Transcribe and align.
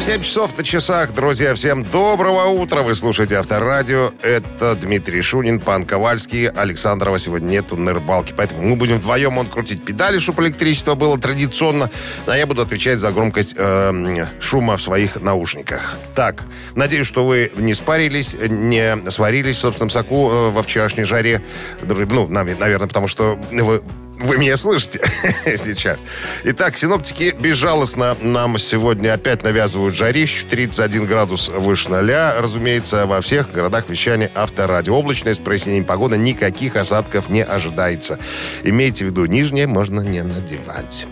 7 0.00 0.22
часов 0.22 0.56
на 0.56 0.64
часах, 0.64 1.12
друзья. 1.12 1.54
Всем 1.54 1.84
доброго 1.84 2.46
утра. 2.46 2.80
Вы 2.80 2.94
слушаете 2.94 3.36
Авторадио. 3.36 4.12
Это 4.22 4.74
Дмитрий 4.74 5.20
Шунин, 5.20 5.60
Пан 5.60 5.84
Ковальский. 5.84 6.48
Александрова 6.48 7.18
сегодня 7.18 7.48
нету 7.48 7.76
на 7.76 7.92
рыбалке. 7.92 8.32
Поэтому 8.34 8.62
мы 8.62 8.76
будем 8.76 8.96
вдвоем 8.96 9.36
он 9.36 9.46
крутить 9.46 9.84
педали, 9.84 10.18
чтобы 10.18 10.42
электричество 10.44 10.94
было 10.94 11.18
традиционно. 11.18 11.90
А 12.26 12.34
я 12.34 12.46
буду 12.46 12.62
отвечать 12.62 12.98
за 12.98 13.12
громкость 13.12 13.54
э, 13.58 14.26
шума 14.40 14.78
в 14.78 14.82
своих 14.82 15.20
наушниках. 15.20 15.98
Так, 16.14 16.44
надеюсь, 16.74 17.06
что 17.06 17.26
вы 17.26 17.52
не 17.56 17.74
спарились, 17.74 18.34
не 18.40 18.98
сварились 19.10 19.58
в 19.58 19.60
собственном 19.60 19.90
соку 19.90 20.30
э, 20.30 20.50
во 20.50 20.62
вчерашней 20.62 21.04
жаре. 21.04 21.42
Ну, 21.82 22.26
наверное, 22.26 22.88
потому 22.88 23.06
что 23.06 23.38
вы 23.50 23.82
вы 24.20 24.36
меня 24.36 24.56
слышите 24.56 25.00
сейчас. 25.56 26.04
Итак, 26.44 26.76
синоптики 26.76 27.34
безжалостно 27.38 28.16
нам 28.20 28.58
сегодня 28.58 29.14
опять 29.14 29.42
навязывают 29.42 29.94
жарищу. 29.94 30.46
31 30.46 31.06
градус 31.06 31.48
выше 31.48 31.90
ноля. 31.90 32.34
Разумеется, 32.38 33.06
во 33.06 33.20
всех 33.20 33.50
городах 33.50 33.88
вещания 33.88 34.30
авторадио. 34.34 34.94
Облачная 34.94 35.34
с 35.34 35.38
прояснением 35.38 35.84
погоды. 35.84 36.18
Никаких 36.18 36.76
осадков 36.76 37.30
не 37.30 37.42
ожидается. 37.42 38.18
Имейте 38.62 39.06
в 39.06 39.08
виду, 39.08 39.24
нижнее 39.26 39.66
можно 39.66 40.00
не 40.00 40.22
надевать. 40.22 41.06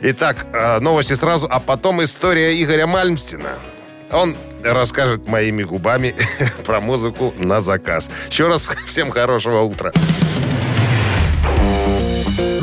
Итак, 0.00 0.46
э, 0.52 0.78
новости 0.80 1.14
сразу, 1.14 1.48
а 1.50 1.60
потом 1.60 2.02
история 2.04 2.60
Игоря 2.62 2.86
Мальмстина. 2.86 3.58
Он 4.12 4.36
расскажет 4.62 5.26
моими 5.26 5.64
губами 5.64 6.14
про 6.64 6.80
музыку 6.80 7.34
на 7.38 7.60
заказ. 7.60 8.10
Еще 8.30 8.46
раз 8.46 8.68
всем 8.86 9.10
хорошего 9.10 9.62
утра 9.62 9.92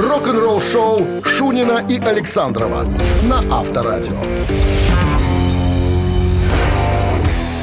рок-н-ролл 0.10 0.60
шоу 0.60 1.24
Шунина 1.24 1.86
и 1.88 2.00
Александрова 2.00 2.84
на 3.24 3.60
Авторадио. 3.60 4.20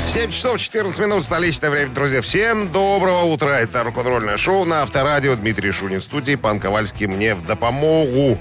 7 0.06 0.30
часов 0.30 0.60
14 0.60 0.98
минут, 1.00 1.24
столичное 1.24 1.70
время, 1.70 1.90
друзья. 1.90 2.22
Всем 2.22 2.70
доброго 2.70 3.24
утра. 3.24 3.58
Это 3.58 3.82
рок-н-ролльное 3.82 4.36
шоу 4.36 4.64
на 4.64 4.82
Авторадио. 4.82 5.34
Дмитрий 5.34 5.72
Шунин 5.72 5.98
в 5.98 6.04
студии. 6.04 6.36
Пан 6.36 6.60
Ковальский 6.60 7.08
мне 7.08 7.34
в 7.34 7.44
допомогу. 7.44 8.38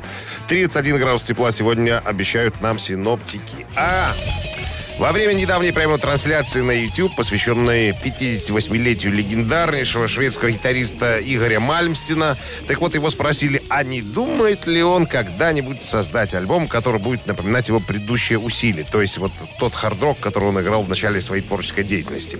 31 0.47 0.99
градус 0.99 1.23
тепла 1.23 1.51
сегодня 1.51 1.97
обещают 1.97 2.61
нам 2.61 2.77
синоптики. 2.77 3.65
А 3.75 4.13
во 4.97 5.11
время 5.11 5.33
недавней 5.33 5.71
прямой 5.71 5.99
трансляции 5.99 6.61
на 6.61 6.71
YouTube, 6.71 7.15
посвященной 7.15 7.89
58-летию 7.89 9.11
легендарнейшего 9.11 10.07
шведского 10.07 10.51
гитариста 10.51 11.19
Игоря 11.19 11.59
Мальмстина, 11.59 12.37
так 12.67 12.79
вот 12.79 12.95
его 12.95 13.09
спросили, 13.09 13.61
а 13.69 13.83
не 13.83 14.01
думает 14.01 14.67
ли 14.67 14.81
он 14.81 15.05
когда-нибудь 15.05 15.81
создать 15.81 16.33
альбом, 16.33 16.67
который 16.67 17.01
будет 17.01 17.25
напоминать 17.27 17.67
его 17.67 17.79
предыдущее 17.79 18.39
усилие, 18.39 18.85
то 18.89 19.01
есть 19.01 19.17
вот 19.17 19.31
тот 19.59 19.73
хард-рок, 19.73 20.19
который 20.19 20.49
он 20.49 20.61
играл 20.61 20.83
в 20.83 20.89
начале 20.89 21.19
своей 21.21 21.43
творческой 21.43 21.83
деятельности. 21.83 22.39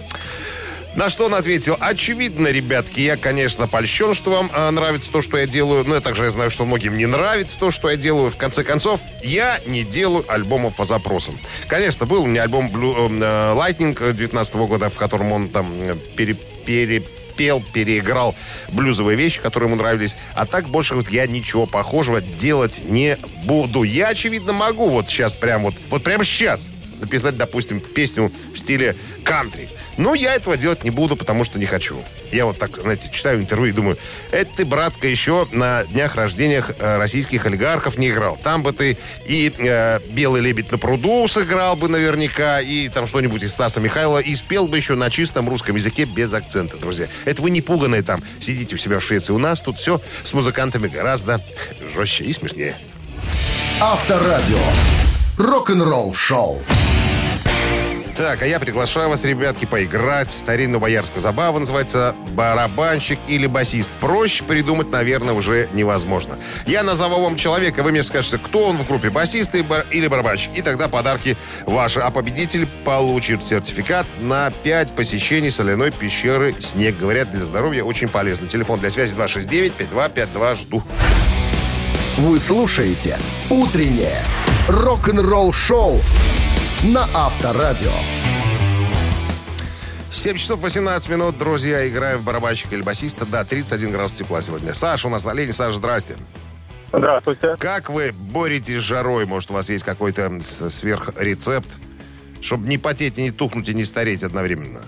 На 0.96 1.10
что 1.10 1.26
он 1.26 1.36
ответил, 1.36 1.76
очевидно, 1.80 2.48
ребятки, 2.48 3.02
я, 3.02 3.18
конечно, 3.18 3.68
польщен, 3.68 4.14
что 4.14 4.32
вам 4.32 4.50
э, 4.54 4.70
нравится 4.72 5.12
то, 5.12 5.22
что 5.22 5.38
я 5.38 5.46
делаю, 5.46 5.84
но 5.86 5.96
я 5.96 6.02
также 6.02 6.30
знаю, 6.32 6.50
что 6.50 6.64
многим 6.66 6.98
не 6.98 7.06
нравится 7.06 7.58
то, 7.60 7.70
что 7.70 7.90
я 7.90 7.98
делаю. 7.98 8.32
В 8.32 8.38
конце 8.38 8.64
концов, 8.64 9.02
я 9.22 9.60
не 9.66 9.84
делаю 9.84 10.24
альбомов 10.30 10.78
по 10.78 10.86
запросам. 10.86 11.38
Конечно, 11.68 12.06
был 12.06 12.24
у 12.24 12.28
меня 12.28 12.44
альбом 12.44 12.70
Blue, 12.70 12.96
э, 12.96 13.56
Lightning 13.56 14.14
19 14.14 14.56
года, 14.56 14.90
в 14.90 14.96
котором 14.96 15.34
он 15.34 15.50
там 15.50 15.70
э, 15.82 15.96
пере, 16.16 16.36
пере, 16.66 17.04
пел, 17.36 17.62
переиграл 17.74 18.34
блюзовые 18.70 19.18
вещи, 19.18 19.42
которые 19.42 19.68
ему 19.68 19.76
нравились. 19.76 20.16
А 20.34 20.46
так 20.46 20.70
больше 20.70 20.96
вот 20.96 21.10
я 21.10 21.28
ничего 21.28 21.66
похожего 21.66 22.22
делать 22.22 22.82
не 22.86 23.18
буду. 23.44 23.84
Я, 23.84 24.10
очевидно, 24.10 24.54
могу 24.54 24.88
вот 24.88 25.10
сейчас 25.10 25.34
прям 25.34 25.64
вот, 25.64 25.76
вот 25.90 26.04
прямо 26.04 26.24
сейчас 26.24 26.70
написать, 27.00 27.38
допустим, 27.38 27.80
песню 27.80 28.32
в 28.54 28.58
стиле 28.58 28.96
кантри. 29.24 29.70
Но 29.98 30.14
я 30.14 30.36
этого 30.36 30.58
делать 30.58 30.84
не 30.84 30.92
буду, 30.92 31.16
потому 31.16 31.44
что 31.44 31.58
не 31.58 31.66
хочу. 31.66 32.04
Я 32.32 32.46
вот 32.46 32.60
так, 32.60 32.78
знаете, 32.78 33.10
читаю 33.12 33.40
интервью 33.40 33.68
и 33.68 33.72
думаю, 33.72 33.98
это 34.32 34.52
ты, 34.58 34.66
братка, 34.66 35.08
еще 35.08 35.48
на 35.52 35.84
днях 35.86 36.16
рождениях 36.16 36.72
э, 36.80 36.98
российских 36.98 37.46
олигархов 37.46 37.98
не 37.98 38.10
играл. 38.10 38.38
Там 38.44 38.62
бы 38.62 38.74
ты 38.74 38.98
и 39.26 39.54
э, 39.58 40.00
«Белый 40.10 40.42
лебедь 40.42 40.72
на 40.72 40.78
пруду» 40.78 41.28
сыграл 41.28 41.78
бы 41.78 41.88
наверняка, 41.88 42.60
и 42.60 42.90
там 42.90 43.08
что-нибудь 43.08 43.44
из 43.44 43.52
Стаса 43.52 43.80
Михайлова, 43.80 44.20
и 44.20 44.36
спел 44.36 44.68
бы 44.68 44.76
еще 44.76 44.96
на 44.96 45.10
чистом 45.10 45.48
русском 45.50 45.76
языке 45.76 46.06
без 46.06 46.34
акцента, 46.34 46.78
друзья. 46.78 47.08
Это 47.24 47.42
вы 47.42 47.50
не 47.50 47.62
пуганые 47.62 48.04
там, 48.04 48.22
сидите 48.42 48.76
у 48.76 48.78
себя 48.78 49.00
в 49.00 49.04
Швеции. 49.04 49.32
У 49.32 49.38
нас 49.38 49.62
тут 49.62 49.78
все 49.78 50.02
с 50.24 50.34
музыкантами 50.34 50.88
гораздо 50.88 51.42
жестче 51.96 52.26
и 52.26 52.34
смешнее. 52.34 52.78
Авторадио. 53.80 54.60
Рок-н-ролл 55.38 56.14
шоу. 56.14 56.62
Так, 58.16 58.42
а 58.44 58.48
я 58.48 58.62
приглашаю 58.62 59.10
вас, 59.10 59.26
ребятки, 59.26 59.66
поиграть 59.66 60.30
в 60.30 60.40
старинную 60.40 60.80
боярскую 60.80 61.22
забаву. 61.22 61.60
Называется 61.60 62.16
барабанщик 62.32 63.20
или 63.28 63.46
басист. 63.46 63.92
Проще 64.00 64.46
придумать, 64.46 64.90
наверное, 64.90 65.34
уже 65.34 65.68
невозможно. 65.74 66.38
Я 66.66 66.84
назову 66.84 67.22
вам 67.22 67.36
человека, 67.36 67.84
вы 67.84 67.92
мне 67.92 68.04
скажете, 68.04 68.38
кто 68.38 68.68
он 68.70 68.78
в 68.78 68.88
группе, 68.88 69.10
басист 69.10 69.54
или 69.54 70.08
барабанщик. 70.08 70.52
И 70.56 70.62
тогда 70.62 70.88
подарки 70.88 71.36
ваши. 71.66 72.00
А 72.00 72.10
победитель 72.10 72.68
получит 72.86 73.44
сертификат 73.44 74.06
на 74.22 74.50
5 74.64 74.94
посещений 74.94 75.52
соляной 75.52 75.92
пещеры 75.92 76.56
«Снег». 76.62 76.98
Говорят, 76.98 77.32
для 77.32 77.44
здоровья 77.44 77.84
очень 77.84 78.08
полезно. 78.08 78.48
Телефон 78.48 78.80
для 78.80 78.92
связи 78.92 79.14
269-5252. 79.18 80.56
Жду. 80.56 80.84
Вы 82.16 82.40
слушаете 82.40 83.20
«Утреннее 83.50 84.24
рок-н-ролл-шоу» 84.70 86.00
на 86.94 87.06
Авторадио. 87.16 87.90
7 90.12 90.38
часов 90.38 90.62
18 90.62 91.10
минут, 91.10 91.38
друзья. 91.38 91.88
Играем 91.88 92.20
в 92.20 92.24
барабанщика 92.24 92.76
или 92.76 92.84
басиста. 92.84 93.26
Да, 93.26 93.44
31 93.44 93.92
градус 93.92 94.14
тепла 94.14 94.42
сегодня. 94.44 94.74
Саша 94.74 95.08
у 95.08 95.10
нас 95.10 95.26
на 95.26 95.34
линии. 95.34 95.52
Саша, 95.52 95.78
здрасте. 95.78 96.16
Здравствуйте. 96.94 97.56
Как 97.58 97.90
вы 97.90 98.12
боретесь 98.14 98.78
с 98.78 98.84
жарой? 98.84 99.26
Может, 99.26 99.50
у 99.50 99.56
вас 99.56 99.70
есть 99.70 99.84
какой-то 99.84 100.40
сверхрецепт? 100.42 101.78
Чтобы 102.40 102.68
не 102.68 102.78
потеть, 102.78 103.18
не 103.18 103.32
тухнуть, 103.32 103.68
и 103.68 103.74
не 103.74 103.84
стареть 103.84 104.22
одновременно. 104.22 104.82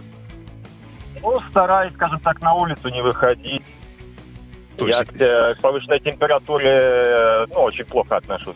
Ну, 1.22 1.40
стараюсь, 1.50 1.94
скажем 1.96 2.20
так, 2.20 2.40
на 2.42 2.54
улицу 2.54 2.90
не 2.90 3.02
выходить. 3.02 3.64
То 4.78 4.88
есть... 4.88 5.04
Я 5.20 5.56
к 5.56 5.62
повышенной 5.62 6.00
температуре 6.00 6.70
э, 6.70 7.46
ну, 7.50 7.62
очень 7.62 7.86
плохо 7.86 8.18
отношусь. 8.18 8.56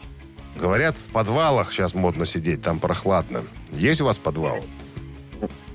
Говорят, 0.61 0.95
в 0.95 1.11
подвалах 1.11 1.73
сейчас 1.73 1.95
модно 1.95 2.27
сидеть, 2.27 2.61
там 2.61 2.79
прохладно. 2.79 3.41
Есть 3.71 3.99
у 4.01 4.05
вас 4.05 4.19
подвал? 4.19 4.57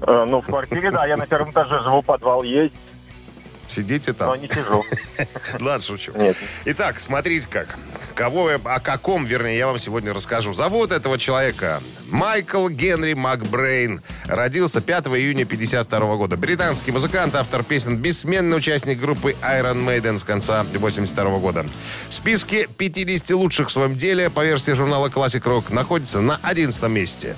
Э, 0.00 0.24
ну, 0.24 0.40
в 0.40 0.46
квартире, 0.46 0.92
да, 0.92 1.06
я 1.06 1.16
на 1.16 1.26
первом 1.26 1.50
этаже 1.50 1.82
живу, 1.82 2.02
подвал 2.02 2.44
есть. 2.44 2.72
Сидите 3.68 4.12
там. 4.12 4.28
Но 4.28 4.36
не 4.36 4.48
сижу. 4.48 4.84
Ладно, 5.60 5.82
шучу. 5.82 6.12
Нет. 6.16 6.36
Итак, 6.64 7.00
смотрите 7.00 7.48
как. 7.48 7.76
Кого, 8.14 8.50
о 8.64 8.80
каком, 8.80 9.26
вернее, 9.26 9.58
я 9.58 9.66
вам 9.66 9.78
сегодня 9.78 10.12
расскажу. 10.12 10.54
Зовут 10.54 10.92
этого 10.92 11.18
человека 11.18 11.82
Майкл 12.10 12.68
Генри 12.68 13.14
Макбрейн. 13.14 14.00
Родился 14.26 14.80
5 14.80 15.06
июня 15.08 15.44
52 15.44 16.16
года. 16.16 16.36
Британский 16.36 16.92
музыкант, 16.92 17.34
автор 17.34 17.62
песен, 17.62 17.96
бессменный 17.96 18.56
участник 18.56 19.00
группы 19.00 19.36
Iron 19.42 19.84
Maiden 19.84 20.18
с 20.18 20.24
конца 20.24 20.64
82 20.72 21.38
года. 21.38 21.66
В 22.08 22.14
списке 22.14 22.68
50 22.78 23.30
лучших 23.36 23.68
в 23.68 23.72
своем 23.72 23.96
деле 23.96 24.30
по 24.30 24.44
версии 24.44 24.72
журнала 24.72 25.08
Classic 25.08 25.42
Rock 25.42 25.72
находится 25.72 26.20
на 26.20 26.38
11 26.42 26.82
месте. 26.84 27.36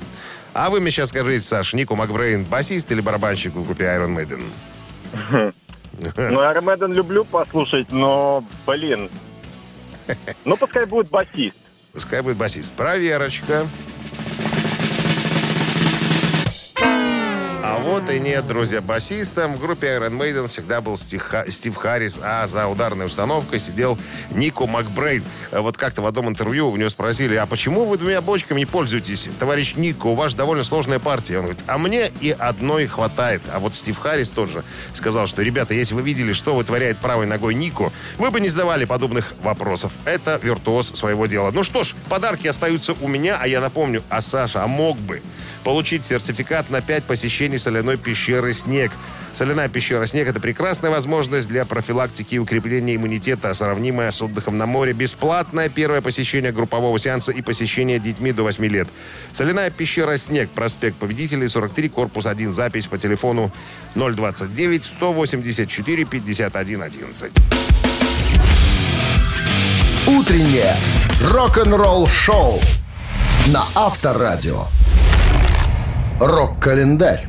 А 0.55 0.71
вы 0.71 0.81
мне 0.81 0.91
сейчас 0.91 1.11
скажите, 1.11 1.45
Саш, 1.45 1.75
Нику 1.75 1.95
Макбрейн 1.97 2.45
басист 2.45 2.91
или 2.93 3.01
барабанщик 3.01 3.55
в 3.55 3.65
группе 3.65 3.85
Iron 3.85 4.15
Maiden? 4.15 5.55
Ну, 5.99 6.41
Армеден 6.41 6.93
люблю 6.93 7.25
послушать, 7.25 7.91
но, 7.91 8.45
блин, 8.67 9.11
ну, 10.45 10.57
пускай 10.57 10.87
будет 10.87 11.09
басист. 11.09 11.57
Пускай 11.93 12.23
будет 12.23 12.37
басист. 12.37 12.73
Проверочка. 12.73 13.67
Вот 17.91 18.11
и 18.11 18.21
нет, 18.21 18.47
друзья, 18.47 18.83
басистом 18.83 19.55
в 19.55 19.61
группе 19.61 19.87
Iron 19.87 20.19
Maiden 20.19 20.47
всегда 20.49 20.83
был 20.83 20.99
Стив, 20.99 21.75
Харрис, 21.75 22.21
а 22.23 22.47
за 22.47 22.67
ударной 22.67 23.07
установкой 23.07 23.61
сидел 23.61 23.99
Нико 24.31 24.67
Макбрейн. 24.67 25.25
Вот 25.53 25.79
как-то 25.79 26.03
в 26.03 26.07
одном 26.07 26.29
интервью 26.29 26.69
у 26.69 26.77
него 26.77 26.91
спросили, 26.91 27.35
а 27.37 27.47
почему 27.47 27.87
вы 27.87 27.97
двумя 27.97 28.21
бочками 28.21 28.59
не 28.59 28.67
пользуетесь? 28.67 29.31
Товарищ 29.39 29.75
Нико, 29.77 30.09
у 30.09 30.15
вас 30.15 30.35
довольно 30.35 30.65
сложная 30.65 30.99
партия. 30.99 31.39
Он 31.39 31.45
говорит, 31.45 31.63
а 31.67 31.79
мне 31.79 32.13
и 32.21 32.31
одной 32.31 32.87
хватает. 32.87 33.41
А 33.51 33.59
вот 33.59 33.75
Стив 33.75 33.99
Харрис 33.99 34.29
тоже 34.29 34.65
сказал, 34.93 35.27
что, 35.27 35.41
ребята, 35.41 35.73
если 35.73 35.95
вы 35.95 36.03
видели, 36.03 36.35
что 36.35 36.55
вытворяет 36.55 36.99
правой 36.99 37.25
ногой 37.25 37.55
Нико, 37.55 37.91
вы 38.19 38.31
бы 38.31 38.39
не 38.39 38.51
задавали 38.51 38.85
подобных 38.85 39.33
вопросов. 39.43 39.95
Это 40.05 40.39
виртуоз 40.43 40.91
своего 40.91 41.25
дела. 41.25 41.53
Ну 41.53 41.63
что 41.63 41.85
ж, 41.85 41.95
подарки 42.11 42.49
остаются 42.49 42.93
у 42.93 43.09
меня, 43.09 43.39
а 43.41 43.49
я 43.49 43.63
напомню, 43.63 44.05
а 44.11 44.21
Саша, 44.21 44.63
а 44.63 44.67
мог 44.67 44.99
бы 44.99 45.23
получить 45.65 46.07
сертификат 46.07 46.71
на 46.71 46.81
5 46.81 47.05
посещений 47.05 47.59
соляной 47.59 47.97
пещеры 47.97 48.53
«Снег». 48.53 48.93
Соляная 49.33 49.69
пещера 49.69 50.07
«Снег»— 50.07 50.29
это 50.31 50.41
прекрасная 50.41 50.91
возможность 50.91 51.49
для 51.49 51.65
профилактики 51.65 52.37
и 52.37 52.39
укрепления 52.39 52.97
иммунитета, 52.97 53.53
сравнимая 53.55 54.11
с 54.11 54.23
отдыхом 54.23 54.59
на 54.59 54.67
море. 54.67 54.93
Бесплатное 54.93 55.69
первое 55.69 56.01
посещение 56.01 56.51
группового 56.51 56.99
сеанса 56.99 57.31
и 57.31 57.43
посещение 57.43 57.99
детьми 57.99 58.33
до 58.33 58.43
8 58.43 58.65
лет. 58.67 58.89
Соляная 59.33 59.71
пещера 59.71 60.17
«Снег», 60.17 60.51
проспект 60.51 60.97
Победителей, 60.97 61.47
43, 61.47 61.89
корпус 61.89 62.27
1, 62.27 62.53
запись 62.53 62.87
по 62.87 62.99
телефону 62.99 63.53
029 63.95 64.85
184 64.85 66.05
51 66.05 66.83
11. 66.83 67.33
Утреннее 70.07 70.75
рок-н-ролл-шоу 71.23 72.61
на 73.49 73.65
Авторадио. 73.75 74.65
Рок-календарь. 76.21 77.29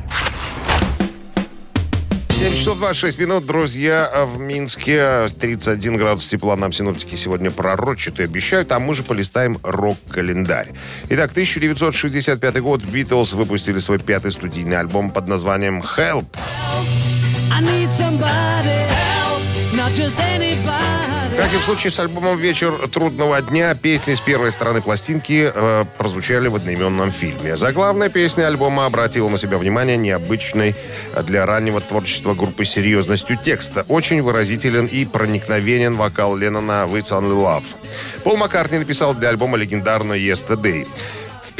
7 2.30 2.56
часов 2.56 2.78
26 2.78 3.18
минут, 3.18 3.46
друзья, 3.46 4.10
в 4.26 4.40
Минске 4.40 5.26
31 5.28 5.96
градус 5.96 6.26
тепла 6.26 6.56
нам 6.56 6.72
синоптики 6.72 7.14
сегодня 7.14 7.50
пророчат 7.52 8.18
и 8.18 8.24
обещают, 8.24 8.72
а 8.72 8.80
мы 8.80 8.94
же 8.94 9.04
полистаем 9.04 9.58
рок-календарь. 9.62 10.70
Итак, 11.10 11.30
1965 11.30 12.60
год 12.60 12.82
Битлз 12.82 13.34
выпустили 13.34 13.78
свой 13.78 13.98
пятый 13.98 14.32
студийный 14.32 14.78
альбом 14.78 15.10
под 15.10 15.28
названием 15.28 15.80
«Help». 15.80 16.26
I 17.52 17.62
need 17.62 17.90
somebody 17.92 18.86
help, 18.88 19.42
not 19.74 19.92
just 19.94 20.18
anybody. 20.18 20.99
Как 21.40 21.54
и 21.54 21.56
в 21.56 21.64
случае 21.64 21.90
с 21.90 21.98
альбомом 21.98 22.36
«Вечер 22.36 22.70
трудного 22.92 23.40
дня», 23.40 23.74
песни 23.74 24.12
с 24.12 24.20
первой 24.20 24.52
стороны 24.52 24.82
пластинки 24.82 25.50
э, 25.50 25.86
прозвучали 25.96 26.48
в 26.48 26.56
одноименном 26.56 27.10
фильме. 27.12 27.56
Заглавная 27.56 28.10
песня 28.10 28.46
альбома 28.46 28.84
обратила 28.84 29.30
на 29.30 29.38
себя 29.38 29.56
внимание 29.56 29.96
необычной 29.96 30.74
для 31.24 31.46
раннего 31.46 31.80
творчества 31.80 32.34
группы 32.34 32.66
серьезностью 32.66 33.38
текста. 33.42 33.86
Очень 33.88 34.20
выразителен 34.20 34.84
и 34.84 35.06
проникновенен 35.06 35.94
вокал 35.94 36.36
Леннона 36.36 36.86
«It's 36.90 37.10
Only 37.10 37.32
Love». 37.32 37.64
Пол 38.22 38.36
Маккартни 38.36 38.78
написал 38.78 39.14
для 39.14 39.30
альбома 39.30 39.56
легендарную 39.56 40.20
«Yesterday». 40.20 40.86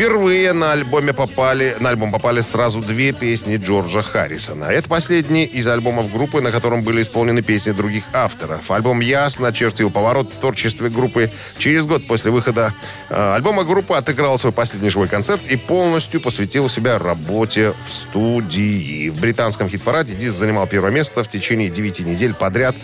Впервые 0.01 0.55
на 0.55 0.73
альбоме 0.73 1.13
попали, 1.13 1.77
на 1.79 1.91
альбом 1.91 2.11
попали 2.11 2.41
сразу 2.41 2.81
две 2.81 3.13
песни 3.13 3.59
Джорджа 3.59 4.01
Харрисона. 4.01 4.65
Это 4.65 4.89
последний 4.89 5.45
из 5.45 5.69
альбомов 5.69 6.11
группы, 6.11 6.41
на 6.41 6.51
котором 6.51 6.83
были 6.83 7.03
исполнены 7.03 7.43
песни 7.43 7.73
других 7.73 8.05
авторов. 8.15 8.71
Альбом 8.71 9.01
ясно 9.01 9.49
очертил 9.49 9.91
поворот 9.91 10.33
в 10.33 10.41
творчестве 10.41 10.89
группы. 10.89 11.31
Через 11.59 11.85
год 11.85 12.07
после 12.07 12.31
выхода 12.31 12.73
э, 13.11 13.35
альбома 13.35 13.65
группа 13.65 13.99
отыграла 13.99 14.39
свой 14.39 14.55
последний 14.55 14.89
живой 14.89 15.09
концерт 15.09 15.43
и 15.47 15.59
полностью 15.59 16.23
посвятил 16.23 16.71
себя 16.71 16.99
работе 16.99 17.75
в 17.87 17.93
студии. 17.93 19.11
В 19.11 19.21
британском 19.21 19.69
хит-параде 19.69 20.15
Дис 20.15 20.33
занимал 20.33 20.67
первое 20.67 20.93
место 20.93 21.23
в 21.23 21.29
течение 21.29 21.69
9 21.69 22.01
недель 22.07 22.33
подряд. 22.33 22.75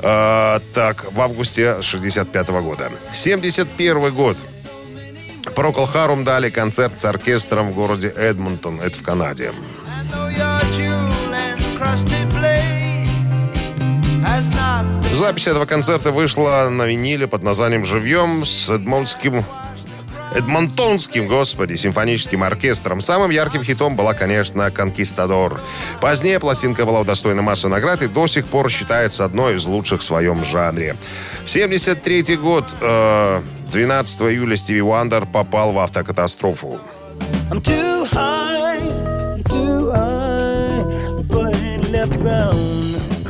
Э, 0.00 0.60
так, 0.72 1.12
в 1.12 1.20
августе 1.20 1.82
65 1.82 2.48
года. 2.48 2.90
71 3.12 4.14
год. 4.14 4.38
Прокол 5.54 5.86
Харум 5.86 6.24
дали 6.24 6.50
концерт 6.50 6.98
с 6.98 7.04
оркестром 7.04 7.70
в 7.70 7.74
городе 7.74 8.08
Эдмонтон, 8.08 8.80
это 8.80 8.98
в 8.98 9.02
Канаде. 9.02 9.52
Запись 15.14 15.46
этого 15.46 15.64
концерта 15.64 16.10
вышла 16.10 16.68
на 16.70 16.84
виниле 16.84 17.26
под 17.28 17.42
названием 17.42 17.84
«Живьем» 17.84 18.44
с 18.44 18.68
Эдмонтским 18.68 19.44
Эдмонтонским, 20.34 21.28
господи, 21.28 21.76
симфоническим 21.76 22.42
оркестром. 22.42 23.00
Самым 23.00 23.30
ярким 23.30 23.62
хитом 23.62 23.94
была, 23.94 24.14
конечно, 24.14 24.70
«Конкистадор». 24.70 25.60
Позднее 26.00 26.40
пластинка 26.40 26.84
была 26.84 27.00
удостоена 27.00 27.42
массы 27.42 27.68
наград 27.68 28.02
и 28.02 28.08
до 28.08 28.26
сих 28.26 28.46
пор 28.46 28.68
считается 28.68 29.24
одной 29.24 29.54
из 29.56 29.66
лучших 29.66 30.00
в 30.00 30.04
своем 30.04 30.44
жанре. 30.44 30.96
73 31.46 32.36
год, 32.36 32.64
э, 32.80 33.42
12 33.70 34.30
июля 34.32 34.56
Стиви 34.56 34.82
Уандер 34.82 35.24
попал 35.26 35.72
в 35.72 35.78
автокатастрофу. 35.78 36.80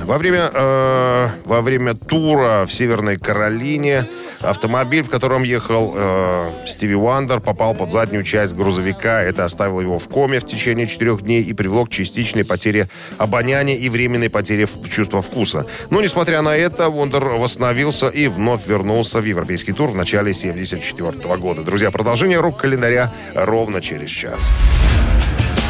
Во 0.04 0.18
время, 0.18 0.50
э, 0.52 1.28
во 1.44 1.60
время 1.62 1.94
тура 1.94 2.66
в 2.66 2.72
Северной 2.72 3.16
Каролине 3.16 4.04
Автомобиль, 4.44 5.02
в 5.02 5.10
котором 5.10 5.42
ехал 5.42 5.94
э, 5.96 6.50
Стиви 6.66 6.94
Уандер, 6.94 7.40
попал 7.40 7.74
под 7.74 7.92
заднюю 7.92 8.22
часть 8.22 8.54
грузовика. 8.54 9.22
Это 9.22 9.44
оставило 9.44 9.80
его 9.80 9.98
в 9.98 10.08
коме 10.08 10.40
в 10.40 10.46
течение 10.46 10.86
четырех 10.86 11.22
дней 11.22 11.42
и 11.42 11.52
привело 11.52 11.86
к 11.86 11.90
частичной 11.90 12.44
потере 12.44 12.88
обоняния 13.18 13.76
и 13.76 13.88
временной 13.88 14.30
потере 14.30 14.68
чувства 14.90 15.22
вкуса. 15.22 15.66
Но, 15.90 16.00
несмотря 16.00 16.42
на 16.42 16.56
это, 16.56 16.88
Уандер 16.88 17.24
восстановился 17.24 18.08
и 18.08 18.28
вновь 18.28 18.66
вернулся 18.66 19.20
в 19.20 19.24
европейский 19.24 19.72
тур 19.72 19.90
в 19.90 19.94
начале 19.94 20.34
74 20.34 21.12
года. 21.36 21.62
Друзья, 21.62 21.90
продолжение 21.90 22.40
рок-календаря 22.40 23.12
ровно 23.34 23.80
через 23.80 24.10
час. 24.10 24.50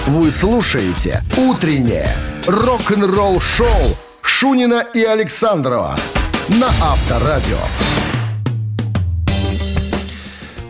Вы 0.06 0.30
слушаете 0.30 1.22
«Утреннее 1.36 2.10
рок-н-ролл-шоу» 2.46 3.96
Шунина 4.20 4.84
и 4.94 5.02
Александрова 5.02 5.96
на 6.48 6.68
Авторадио. 6.68 7.93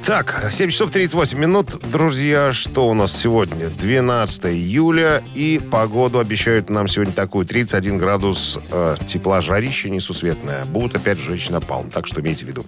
Так, 0.07 0.49
7 0.51 0.71
часов 0.71 0.91
38 0.91 1.39
минут. 1.39 1.81
Друзья, 1.91 2.53
что 2.53 2.89
у 2.91 2.95
нас 2.95 3.11
сегодня? 3.17 3.71
12 3.71 4.45
июля. 4.47 5.25
И 5.35 5.59
погоду 5.59 6.19
обещают 6.19 6.69
нам 6.69 6.89
сегодня 6.89 7.15
такую. 7.15 7.47
31 7.47 7.97
градус 7.97 8.59
э, 8.71 8.97
тепла, 9.07 9.41
жарище 9.41 9.89
несусветное. 9.89 10.67
Будут 10.67 10.97
опять 10.97 11.19
жечь 11.19 11.49
напалм. 11.49 11.91
Так 11.91 12.07
что 12.07 12.21
имейте 12.21 12.45
в 12.45 12.49
виду. 12.49 12.67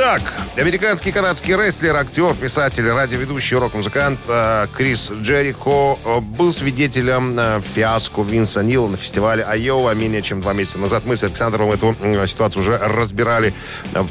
Так, 0.00 0.22
американский 0.56 1.12
канадский 1.12 1.54
рестлер, 1.54 1.94
актер, 1.94 2.34
писатель, 2.34 2.88
радиоведущий, 2.90 3.58
рок-музыкант 3.58 4.18
э, 4.28 4.66
Крис 4.74 5.12
Джерихо 5.12 5.98
э, 6.02 6.20
был 6.20 6.52
свидетелем 6.52 7.36
э, 7.38 7.60
фиаско 7.60 8.22
Винса 8.22 8.62
Нила 8.62 8.88
на 8.88 8.96
фестивале 8.96 9.44
Айова 9.44 9.94
менее 9.94 10.22
чем 10.22 10.40
два 10.40 10.54
месяца 10.54 10.78
назад. 10.78 11.02
Мы 11.04 11.18
с 11.18 11.22
Александром 11.22 11.70
эту 11.70 11.94
ситуацию 12.26 12.62
уже 12.62 12.78
разбирали 12.78 13.52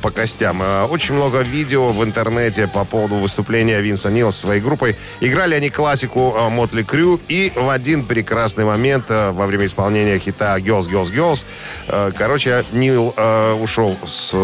по 0.03 0.11
костям. 0.11 0.61
Очень 0.91 1.15
много 1.15 1.39
видео 1.39 1.89
в 1.89 2.03
интернете 2.03 2.67
по 2.67 2.85
поводу 2.85 3.15
выступления 3.15 3.81
Винса 3.81 4.11
Нила 4.11 4.29
со 4.29 4.41
своей 4.41 4.61
группой. 4.61 4.95
Играли 5.21 5.55
они 5.55 5.71
классику 5.71 6.35
Мотли 6.51 6.83
Крю, 6.83 7.19
и 7.27 7.51
в 7.55 7.67
один 7.67 8.05
прекрасный 8.05 8.63
момент 8.63 9.09
во 9.09 9.47
время 9.47 9.65
исполнения 9.65 10.19
хита 10.19 10.55
Girls, 10.59 10.87
Girls, 10.87 11.11
Girls, 11.11 12.13
короче, 12.15 12.63
Нил 12.73 13.15
ушел 13.59 13.97
с 14.05 14.35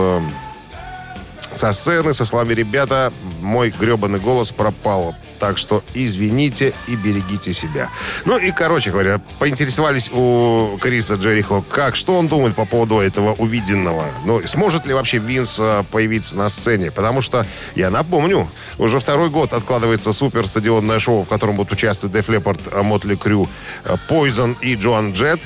со 1.56 1.72
сцены 1.72 2.14
со 2.14 2.26
словами 2.26 2.54
«Ребята, 2.54 3.12
мой 3.42 3.70
гребаный 3.70 4.20
голос 4.20 4.52
пропал». 4.52 5.16
Так 5.40 5.58
что 5.58 5.84
извините 5.94 6.74
и 6.88 6.96
берегите 6.96 7.52
себя. 7.52 7.90
Ну 8.24 8.38
и, 8.38 8.52
короче 8.52 8.92
говоря, 8.92 9.20
поинтересовались 9.38 10.10
у 10.14 10.78
Криса 10.80 11.16
Джерихо, 11.16 11.62
как, 11.70 11.98
что 11.98 12.16
он 12.16 12.30
думает 12.30 12.56
по 12.56 12.64
поводу 12.64 13.00
этого 13.00 13.34
увиденного. 13.34 14.06
Ну, 14.24 14.42
сможет 14.46 14.88
ли 14.88 14.94
вообще 14.94 15.18
Винс 15.18 15.58
а, 15.60 15.84
появиться 15.84 16.38
на 16.38 16.48
сцене? 16.48 16.90
Потому 16.90 17.20
что, 17.20 17.46
я 17.76 17.90
напомню, 17.90 18.48
уже 18.78 19.00
второй 19.00 19.30
год 19.30 19.52
откладывается 19.52 20.14
суперстадионное 20.14 21.00
шоу, 21.00 21.22
в 21.22 21.28
котором 21.28 21.58
будут 21.58 21.74
участвовать 21.74 22.16
Деф 22.16 22.30
Леппорт, 22.30 22.74
Мотли 22.84 23.16
Крю, 23.16 23.50
Пойзон 24.08 24.56
и 24.62 24.76
Джоан 24.76 25.12
Джет. 25.12 25.42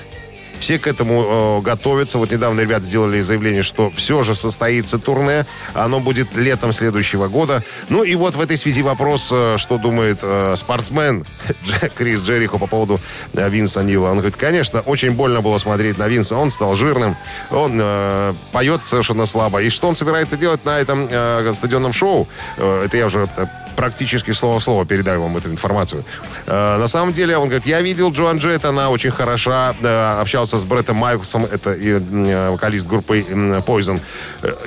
Все 0.60 0.80
к 0.80 0.88
этому 0.88 1.60
э, 1.60 1.62
готовятся. 1.62 2.18
Вот 2.18 2.32
недавно 2.32 2.62
ребята 2.62 2.86
сделали 2.86 3.22
заявление, 3.22 3.64
что 3.64 3.90
все 3.90 4.24
же 4.24 4.36
состоится 4.36 5.00
турне. 5.00 5.46
Оно 5.74 6.00
будет 6.00 6.36
летом 6.36 6.74
следующего 6.74 7.28
года. 7.28 7.64
Ну 7.90 8.04
и 8.04 8.16
вот 8.16 8.36
в 8.36 8.42
этой 8.42 8.58
связи 8.58 8.82
вопрос, 8.82 9.30
э, 9.32 9.56
что 9.58 9.78
думает 9.78 10.20
э, 10.22 10.56
спортсмен 10.58 11.26
Крис 11.96 12.22
Джерихо 12.22 12.58
по 12.58 12.68
поводу 12.68 13.00
э, 13.34 13.50
Винса 13.50 13.84
Нила. 13.84 14.10
Он 14.10 14.18
говорит, 14.18 14.38
конечно, 14.38 14.82
очень 14.82 15.12
больно 15.12 15.42
было 15.42 15.58
смотреть 15.58 15.98
на 15.98 16.08
Винса. 16.08 16.36
Он 16.36 16.52
стал 16.52 16.76
жирным, 16.76 17.16
он 17.52 17.80
э, 17.82 18.34
поет 18.52 18.84
совершенно 18.84 19.26
слабо. 19.26 19.62
И 19.62 19.70
что 19.70 19.88
он 19.88 19.96
собирается 19.96 20.38
делать 20.38 20.66
на 20.66 20.80
этом 20.80 21.08
э, 21.10 21.54
стадионном 21.54 21.94
шоу, 21.94 22.28
э, 22.58 22.84
это 22.86 22.98
я 22.98 23.06
уже 23.06 23.28
э, 23.38 23.46
практически 23.80 24.32
слово 24.32 24.60
в 24.60 24.64
слово 24.64 24.86
передаю 24.86 25.22
вам 25.22 25.38
эту 25.38 25.50
информацию. 25.50 26.04
Э, 26.48 26.78
на 26.78 26.88
самом 26.88 27.14
деле, 27.14 27.38
он 27.38 27.48
говорит, 27.48 27.66
я 27.66 27.80
видел 27.82 28.12
Джоан 28.12 28.38
Джет, 28.38 28.66
она 28.66 28.90
очень 28.90 29.12
хороша, 29.12 29.74
э, 29.82 30.22
общался 30.22 30.58
с 30.58 30.66
Бреттом 30.66 30.98
Майклсом, 30.98 31.46
это 31.46 31.70
э, 31.70 32.50
вокалист 32.50 32.88
группы 32.88 33.26
э, 33.30 33.62
Poison. 33.66 34.02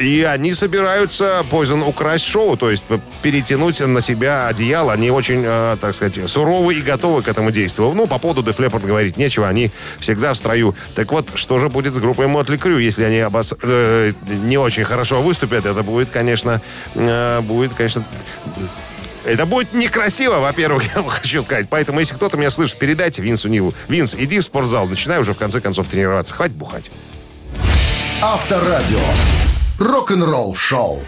И 0.01 0.23
они 0.23 0.55
собираются, 0.55 1.45
Poison, 1.51 1.87
украсть 1.87 2.25
шоу, 2.25 2.57
то 2.57 2.71
есть 2.71 2.87
перетянуть 3.21 3.81
на 3.81 4.01
себя 4.01 4.47
одеяло. 4.47 4.95
Они 4.95 5.11
очень, 5.11 5.43
э, 5.45 5.77
так 5.79 5.95
сказать, 5.95 6.19
суровы 6.31 6.75
и 6.75 6.81
готовы 6.81 7.23
к 7.23 7.29
этому 7.29 7.51
действию. 7.51 7.93
Ну, 7.95 8.07
по 8.07 8.19
поводу 8.19 8.43
Def 8.43 8.57
Leppard 8.57 8.87
говорить 8.87 9.19
нечего, 9.19 9.47
они 9.47 9.71
всегда 10.01 10.33
в 10.33 10.37
строю. 10.39 10.75
Так 10.95 11.13
вот, 11.13 11.29
что 11.35 11.59
же 11.59 11.69
будет 11.69 11.93
с 11.93 11.99
группой 11.99 12.27
Motley 12.29 12.59
Crue, 12.59 12.81
если 12.81 13.05
они 13.05 13.19
обос... 13.19 13.55
э, 13.63 14.13
не 14.45 14.57
очень 14.57 14.85
хорошо 14.85 15.21
выступят? 15.21 15.67
Это 15.67 15.83
будет, 15.83 16.09
конечно, 16.09 16.63
э, 16.95 17.41
будет, 17.43 17.75
конечно, 17.75 18.05
Это 19.25 19.47
будет 19.47 19.73
некрасиво, 19.73 20.39
во-первых, 20.39 20.85
я 20.95 21.03
вам 21.03 21.11
хочу 21.11 21.43
сказать. 21.43 21.69
Поэтому, 21.69 22.01
если 22.01 22.15
кто-то 22.15 22.37
меня 22.37 22.51
слышит, 22.51 22.79
передайте 22.79 23.23
Винсу 23.23 23.49
Нилу. 23.49 23.75
Винс, 23.89 24.15
иди 24.15 24.39
в 24.39 24.45
спортзал, 24.45 24.87
начинай 24.87 25.21
уже 25.21 25.35
в 25.35 25.39
конце 25.39 25.61
концов 25.61 25.89
тренироваться. 25.89 26.35
Хватит 26.35 26.55
бухать. 26.55 26.91
Авторадио. 28.21 29.01
Рок-н-ролл 29.79 30.55
шоу. 30.55 31.03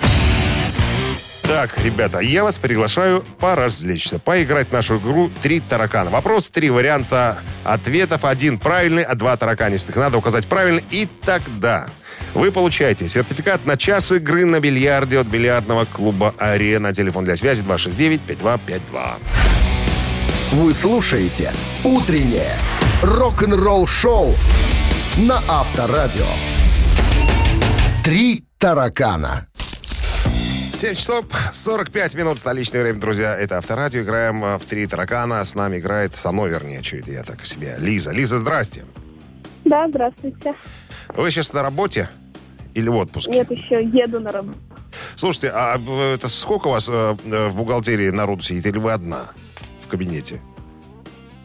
Так, 1.47 1.77
ребята, 1.79 2.21
я 2.21 2.43
вас 2.43 2.59
приглашаю 2.59 3.25
поразвлечься, 3.39 4.19
поиграть 4.19 4.69
в 4.69 4.73
нашу 4.73 4.99
игру 4.99 5.31
«Три 5.43 5.61
таракана». 5.61 6.11
Вопрос, 6.11 6.51
три 6.51 6.71
варианта 6.71 7.39
ответов. 7.65 8.25
Один 8.25 8.59
правильный, 8.59 9.03
а 9.03 9.15
два 9.15 9.37
тараканистых. 9.37 9.95
Надо 9.97 10.17
указать 10.17 10.49
правильно, 10.49 10.81
и 10.91 11.07
тогда 11.23 11.87
вы 12.33 12.51
получаете 12.51 13.09
сертификат 13.09 13.67
на 13.67 13.77
час 13.77 14.11
игры 14.11 14.47
на 14.47 14.59
бильярде 14.59 15.19
от 15.19 15.27
бильярдного 15.27 15.85
клуба 15.85 16.35
«Арена». 16.39 16.95
Телефон 16.95 17.27
для 17.27 17.37
связи 17.37 17.63
269-5252. 17.63 19.19
Вы 20.53 20.73
слушаете 20.73 21.53
«Утреннее 21.85 22.57
рок-н-ролл-шоу» 23.03 24.35
на 25.19 25.43
Авторадио. 25.47 26.27
«Три 28.03 28.45
таракана». 28.59 29.47
7 30.85 30.95
часов 30.97 31.25
45 31.50 32.14
минут 32.14 32.38
столичное 32.38 32.83
время, 32.83 33.00
друзья. 33.00 33.35
Это 33.35 33.57
Авторадио. 33.57 34.03
Играем 34.03 34.45
э, 34.45 34.59
в 34.59 34.67
«Три 34.67 34.87
таракана». 34.87 35.43
С 35.43 35.55
нами 35.55 35.79
играет, 35.79 36.14
со 36.14 36.31
мной, 36.31 36.50
вернее, 36.50 36.83
чуть 36.83 37.07
я 37.07 37.23
так 37.23 37.47
себе, 37.47 37.76
Лиза. 37.79 38.12
Лиза, 38.12 38.37
здрасте. 38.37 38.85
Да, 39.64 39.88
здравствуйте. 39.88 40.55
Вы 41.17 41.31
сейчас 41.31 41.55
на 41.55 41.62
работе 41.62 42.11
или 42.75 42.91
в 42.91 42.97
отпуске? 42.97 43.31
Нет, 43.31 43.50
еще 43.50 43.83
еду 43.83 44.21
на 44.21 44.31
работу. 44.31 44.59
Слушайте, 45.17 45.53
а 45.55 45.81
это 46.12 46.29
сколько 46.29 46.69
у 46.69 46.73
вас 46.73 46.87
э, 46.93 47.17
э, 47.25 47.49
в 47.49 47.57
бухгалтерии 47.57 48.11
народу 48.11 48.43
сидит? 48.43 48.67
Или 48.67 48.76
вы 48.76 48.93
одна 48.93 49.31
в 49.83 49.88
кабинете? 49.88 50.43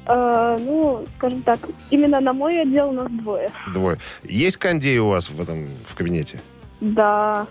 Э, 0.06 0.58
ну, 0.60 1.08
скажем 1.18 1.44
так, 1.44 1.60
именно 1.92 2.20
на 2.20 2.34
мой 2.34 2.62
отдел 2.62 2.90
у 2.90 2.92
нас 2.92 3.10
двое. 3.10 3.50
Двое. 3.74 4.00
Есть 4.22 4.58
кондей 4.58 4.98
у 4.98 5.08
вас 5.08 5.30
в 5.30 5.40
этом 5.40 5.66
в 5.88 5.96
кабинете? 5.96 6.42
Да. 6.82 7.48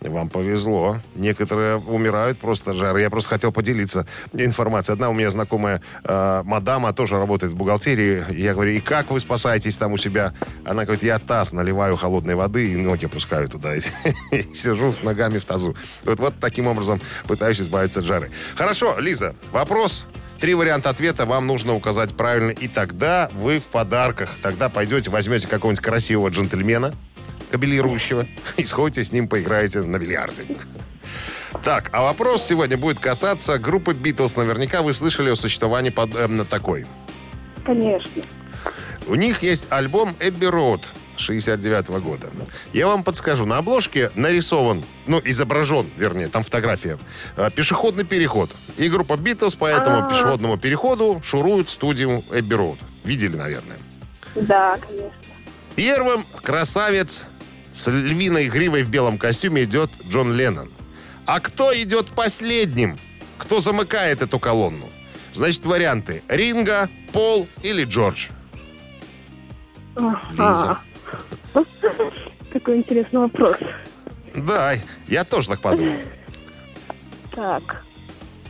Вам 0.00 0.28
повезло. 0.28 0.98
Некоторые 1.16 1.78
умирают 1.78 2.38
просто 2.38 2.74
жары. 2.74 3.00
Я 3.00 3.10
просто 3.10 3.30
хотел 3.30 3.50
поделиться 3.50 4.06
информацией. 4.32 4.94
Одна 4.94 5.10
у 5.10 5.12
меня 5.12 5.30
знакомая 5.30 5.82
э, 6.04 6.42
мадама 6.44 6.92
тоже 6.92 7.16
работает 7.16 7.52
в 7.52 7.56
бухгалтерии. 7.56 8.24
Я 8.30 8.54
говорю, 8.54 8.72
и 8.72 8.80
как 8.80 9.10
вы 9.10 9.18
спасаетесь 9.18 9.76
там 9.76 9.92
у 9.92 9.96
себя? 9.96 10.32
Она 10.64 10.84
говорит, 10.84 11.02
я 11.02 11.18
таз 11.18 11.52
наливаю 11.52 11.96
холодной 11.96 12.36
воды 12.36 12.72
и 12.72 12.76
ноги 12.76 13.06
опускаю 13.06 13.48
туда. 13.48 13.70
Сижу 14.54 14.92
с 14.92 15.02
ногами 15.02 15.38
в 15.38 15.44
тазу. 15.44 15.76
Вот, 16.04 16.20
вот 16.20 16.34
таким 16.40 16.68
образом 16.68 17.00
пытаюсь 17.26 17.60
избавиться 17.60 18.00
от 18.00 18.06
жары. 18.06 18.30
Хорошо, 18.54 18.98
Лиза, 19.00 19.34
вопрос 19.50 20.06
Три 20.38 20.54
варианта 20.54 20.90
ответа 20.90 21.26
вам 21.26 21.48
нужно 21.48 21.74
указать 21.74 22.16
правильно, 22.16 22.52
и 22.52 22.68
тогда 22.68 23.28
вы 23.34 23.58
в 23.58 23.64
подарках. 23.64 24.30
Тогда 24.40 24.68
пойдете, 24.68 25.10
возьмете 25.10 25.48
какого-нибудь 25.48 25.82
красивого 25.82 26.28
джентльмена, 26.28 26.94
кабелирующего, 27.50 28.26
и 28.56 28.64
сходите 28.64 29.04
с 29.04 29.12
ним 29.12 29.28
поиграете 29.28 29.82
на 29.82 29.98
бильярде. 29.98 30.46
Так, 31.62 31.90
а 31.92 32.02
вопрос 32.02 32.44
сегодня 32.46 32.76
будет 32.76 32.98
касаться 32.98 33.58
группы 33.58 33.94
Битлз. 33.94 34.36
Наверняка 34.36 34.82
вы 34.82 34.92
слышали 34.92 35.30
о 35.30 35.36
существовании 35.36 35.90
под, 35.90 36.14
э, 36.14 36.44
такой. 36.48 36.86
Конечно. 37.64 38.22
У 39.06 39.14
них 39.14 39.42
есть 39.42 39.66
альбом 39.70 40.14
«Эбби 40.20 40.46
Роуд» 40.46 40.82
69 41.16 41.88
-го 41.88 42.00
года. 42.00 42.28
Я 42.72 42.86
вам 42.86 43.02
подскажу. 43.02 43.46
На 43.46 43.58
обложке 43.58 44.10
нарисован, 44.14 44.84
ну, 45.06 45.20
изображен, 45.24 45.90
вернее, 45.96 46.28
там 46.28 46.42
фотография, 46.42 46.98
э, 47.36 47.50
пешеходный 47.54 48.04
переход. 48.04 48.50
И 48.76 48.88
группа 48.88 49.16
Битлз 49.16 49.54
по 49.54 49.66
этому 49.66 49.98
А-а-а. 49.98 50.08
пешеходному 50.08 50.58
переходу 50.58 51.20
шурует 51.24 51.68
студию 51.68 52.22
Эбби 52.30 52.54
Роуд. 52.54 52.78
Видели, 53.04 53.36
наверное? 53.36 53.78
Да, 54.34 54.78
конечно. 54.78 55.12
Первым 55.74 56.24
красавец 56.42 57.26
с 57.78 57.88
львиной 57.88 58.48
гривой 58.48 58.82
в 58.82 58.88
белом 58.88 59.18
костюме 59.18 59.62
идет 59.62 59.90
Джон 60.08 60.32
Леннон. 60.34 60.68
А 61.26 61.38
кто 61.38 61.72
идет 61.72 62.08
последним? 62.08 62.98
Кто 63.38 63.60
замыкает 63.60 64.20
эту 64.20 64.40
колонну? 64.40 64.88
Значит, 65.32 65.64
варианты. 65.64 66.24
Ринга, 66.28 66.90
Пол 67.12 67.46
или 67.62 67.84
Джордж? 67.84 68.30
Лиза. 69.96 70.80
Какой 72.52 72.78
интересный 72.78 73.20
вопрос. 73.20 73.56
Да, 74.34 74.74
я 75.06 75.24
тоже 75.24 75.48
так 75.48 75.60
подумал. 75.60 75.98
Так. 77.30 77.84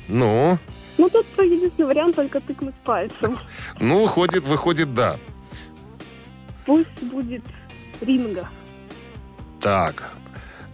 Ну? 0.09 0.59
Ну, 0.97 1.11
тут 1.11 1.27
единственный 1.37 1.85
вариант 1.87 2.17
только 2.17 2.41
тыкнуть 2.41 2.75
пальцем. 2.77 3.39
Ну, 3.79 4.03
выходит, 4.03 4.45
выходит, 4.45 4.95
да. 4.95 5.19
Пусть 6.65 7.03
будет 7.03 7.43
ринга. 8.01 8.49
Так. 9.61 10.11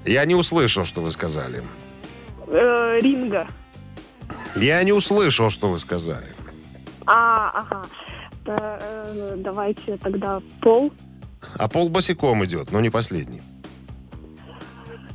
Я 0.04 0.24
не 0.24 0.34
услышал, 0.34 0.84
что 0.84 1.00
вы 1.00 1.10
сказали. 1.10 1.62
Э, 2.46 2.98
ринга. 3.00 3.46
Я 4.56 4.82
не 4.82 4.92
услышал, 4.92 5.50
что 5.50 5.70
вы 5.70 5.78
сказали. 5.78 6.28
А, 7.06 7.50
ага. 7.50 7.82
Да, 8.44 8.78
э, 8.80 9.34
давайте 9.38 9.96
тогда 9.96 10.40
пол. 10.60 10.92
А 11.58 11.68
пол 11.68 11.88
босиком 11.88 12.44
идет, 12.44 12.72
но 12.72 12.80
не 12.80 12.90
последний. 12.90 13.42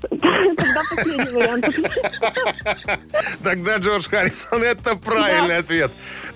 Тогда 0.01 0.81
последний 0.95 1.31
вариант. 1.31 1.65
Тогда 3.43 3.77
Джордж 3.77 4.07
Харрисон, 4.09 4.63
это 4.63 4.95
правильный 4.95 5.57
ответ. 5.57 5.91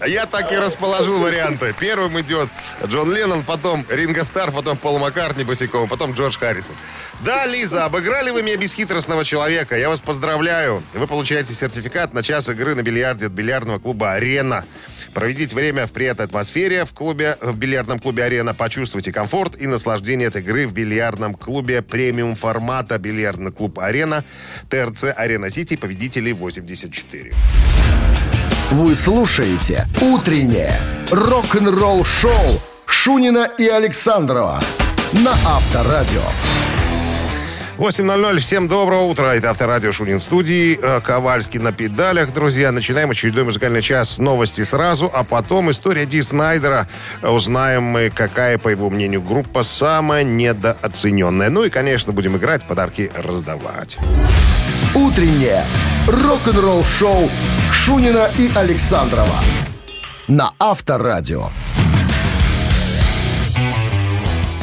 Я 0.05 0.25
так 0.25 0.51
и 0.51 0.57
расположил 0.57 1.19
варианты. 1.19 1.73
Первым 1.79 2.19
идет 2.19 2.49
Джон 2.85 3.13
Леннон, 3.13 3.43
потом 3.43 3.85
Ринго 3.89 4.23
Стар, 4.23 4.51
потом 4.51 4.77
Пол 4.77 4.99
Маккартни 4.99 5.43
босиком, 5.43 5.87
потом 5.87 6.13
Джордж 6.13 6.37
Харрисон. 6.37 6.75
Да, 7.21 7.45
Лиза, 7.45 7.85
обыграли 7.85 8.31
вы 8.31 8.43
меня 8.43 8.57
бесхитростного 8.57 9.23
человека. 9.23 9.77
Я 9.77 9.89
вас 9.89 10.01
поздравляю. 10.01 10.83
Вы 10.93 11.07
получаете 11.07 11.53
сертификат 11.53 12.13
на 12.13 12.23
час 12.23 12.49
игры 12.49 12.75
на 12.75 12.81
бильярде 12.81 13.27
от 13.27 13.31
бильярдного 13.31 13.79
клуба 13.79 14.13
«Арена». 14.13 14.65
Проведите 15.13 15.55
время 15.55 15.85
в 15.85 15.91
приятной 15.91 16.25
атмосфере 16.25 16.85
в 16.85 16.93
клубе, 16.93 17.37
в 17.39 17.55
бильярдном 17.55 17.99
клубе 17.99 18.23
«Арена». 18.23 18.53
Почувствуйте 18.53 19.11
комфорт 19.11 19.59
и 19.59 19.67
наслаждение 19.67 20.29
от 20.29 20.35
игры 20.35 20.67
в 20.67 20.73
бильярдном 20.73 21.35
клубе 21.35 21.81
премиум 21.81 22.35
формата 22.35 22.97
бильярдный 22.97 23.51
клуб 23.51 23.79
«Арена». 23.79 24.25
ТРЦ 24.69 25.05
«Арена 25.15 25.49
Сити» 25.49 25.75
победители 25.75 26.31
84. 26.31 27.33
Вы 28.71 28.95
слушаете 28.95 29.85
«Утреннее 30.01 30.79
рок-н-ролл-шоу» 31.11 32.61
Шунина 32.85 33.49
и 33.57 33.67
Александрова 33.67 34.61
на 35.13 35.31
Авторадио. 35.31 36.23
8.00. 37.77 38.37
Всем 38.39 38.67
доброго 38.67 39.03
утра. 39.03 39.33
Это 39.33 39.49
Авторадио 39.49 39.91
Шунин 39.91 40.19
в 40.19 40.23
студии. 40.23 40.79
Э, 40.81 41.01
Ковальский 41.01 41.59
на 41.59 41.71
педалях, 41.71 42.31
друзья. 42.31 42.71
Начинаем 42.71 43.09
очередной 43.09 43.43
музыкальный 43.45 43.81
час. 43.81 44.19
Новости 44.19 44.61
сразу, 44.61 45.09
а 45.13 45.23
потом 45.23 45.71
история 45.71 46.05
Ди 46.05 46.21
Снайдера. 46.21 46.87
Узнаем 47.23 47.83
мы, 47.83 48.11
какая, 48.13 48.57
по 48.57 48.69
его 48.69 48.89
мнению, 48.89 49.21
группа 49.21 49.63
самая 49.63 50.23
недооцененная. 50.23 51.49
Ну 51.49 51.63
и, 51.63 51.69
конечно, 51.69 52.13
будем 52.13 52.37
играть, 52.37 52.63
подарки 52.63 53.11
раздавать. 53.15 53.97
Утреннее 54.93 55.65
рок-н-ролл-шоу 56.07 57.29
Шунина 57.71 58.29
и 58.37 58.51
Александрова 58.55 59.39
на 60.27 60.51
Авторадио. 60.59 61.49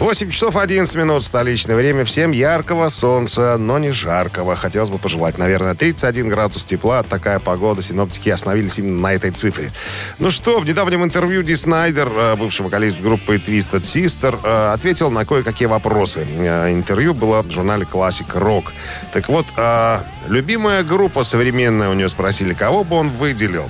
8 0.00 0.30
часов 0.30 0.56
11 0.56 0.94
минут 0.94 1.22
столичное 1.22 1.76
время. 1.76 2.06
Всем 2.06 2.30
яркого 2.30 2.88
солнца, 2.88 3.58
но 3.58 3.78
не 3.78 3.90
жаркого. 3.90 4.56
Хотелось 4.56 4.88
бы 4.88 4.96
пожелать, 4.96 5.36
наверное, 5.36 5.74
31 5.74 6.30
градус 6.30 6.64
тепла. 6.64 7.02
Такая 7.02 7.38
погода. 7.38 7.82
Синоптики 7.82 8.30
остановились 8.30 8.78
именно 8.78 8.98
на 8.98 9.12
этой 9.12 9.30
цифре. 9.30 9.70
Ну 10.18 10.30
что, 10.30 10.58
в 10.58 10.64
недавнем 10.64 11.04
интервью 11.04 11.42
Ди 11.42 11.54
Снайдер, 11.54 12.08
э, 12.08 12.36
бывший 12.36 12.62
вокалист 12.62 12.98
группы 12.98 13.36
Twisted 13.36 13.82
Sister, 13.82 14.38
э, 14.42 14.72
ответил 14.72 15.10
на 15.10 15.26
кое-какие 15.26 15.68
вопросы. 15.68 16.26
Э, 16.30 16.72
интервью 16.72 17.12
было 17.12 17.42
в 17.42 17.50
журнале 17.50 17.84
Classic 17.84 18.26
Rock. 18.32 18.70
Так 19.12 19.28
вот, 19.28 19.44
любимая 20.28 20.82
группа 20.82 21.24
современная 21.24 21.90
у 21.90 21.92
него 21.92 22.08
спросили, 22.08 22.54
кого 22.54 22.84
бы 22.84 22.96
он 22.96 23.10
выделил. 23.10 23.68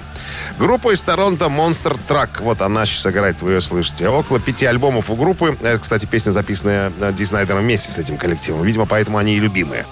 Группа 0.59 0.93
из 0.93 1.03
Торонто 1.03 1.47
Monster 1.47 1.99
Truck. 2.09 2.41
Вот 2.41 2.61
она 2.61 2.87
сейчас 2.87 3.07
играет, 3.07 3.43
вы 3.43 3.53
ее 3.53 3.61
слышите. 3.61 4.09
Около 4.09 4.41
пяти 4.41 4.67
альбомов 4.67 5.11
у 5.11 5.17
группы. 5.17 5.57
Это, 5.61 5.79
кстати, 5.79 6.07
песня, 6.07 6.33
записанная 6.33 6.93
э, 7.01 7.13
Ди 7.13 7.25
Снайдером 7.25 7.61
вместе 7.61 7.91
с 7.91 7.99
этим 7.99 8.17
коллективом. 8.17 8.65
Видимо, 8.65 8.87
поэтому 8.87 9.19
они 9.19 9.37
и 9.37 9.41
любимые. 9.41 9.87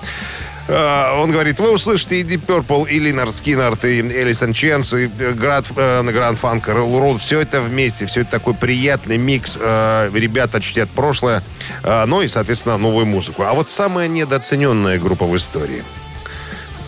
Uh, 0.68 1.23
он 1.23 1.30
говорит, 1.30 1.61
вы 1.61 1.73
услышите 1.73 2.21
и 2.21 2.23
Deep 2.23 2.45
Purple, 2.45 2.90
и 2.90 2.99
Линар 2.99 3.30
Скиннард, 3.30 3.87
и 3.87 4.00
Элисон 4.00 4.52
Ченс, 4.52 4.92
и 4.92 5.07
Гранд, 5.07 5.64
э, 5.75 6.02
Гранд 6.02 6.38
Фанк, 6.38 6.68
Ролл 6.68 7.16
Все 7.16 7.40
это 7.40 7.62
вместе, 7.62 8.04
все 8.04 8.21
это 8.21 8.33
такой 8.33 8.52
приятный 8.52 9.16
микс. 9.16 9.57
Uh, 9.57 10.14
ребята 10.14 10.61
чтят 10.61 10.90
прошлое, 10.90 11.42
uh, 11.85 12.04
ну 12.04 12.21
и, 12.21 12.28
соответственно, 12.28 12.76
новую 12.76 13.07
музыку. 13.07 13.45
А 13.45 13.54
вот 13.54 13.71
самая 13.71 14.09
недооцененная 14.09 14.99
группа 14.99 15.25
в 15.25 15.35
истории. 15.37 15.83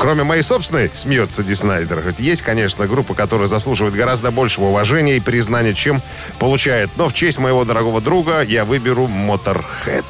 Кроме 0.01 0.25
моей 0.25 0.43
собственной, 0.43 0.91
смеется 0.95 1.43
Ди 1.43 1.55
Снайдер, 1.55 2.03
есть, 2.19 2.41
конечно, 2.41 2.87
группа, 2.87 3.13
которая 3.13 3.47
заслуживает 3.47 3.95
гораздо 3.95 4.31
большего 4.31 4.67
уважения 4.67 5.19
и 5.19 5.21
признания, 5.21 5.75
чем 5.75 6.01
получает. 6.39 6.89
Но 6.97 7.11
в 7.11 7.13
честь 7.13 7.39
моего 7.39 7.67
дорогого 7.67 8.01
друга 8.01 8.41
я 8.41 8.65
выберу 8.65 9.07
Motorhead. 9.07 10.05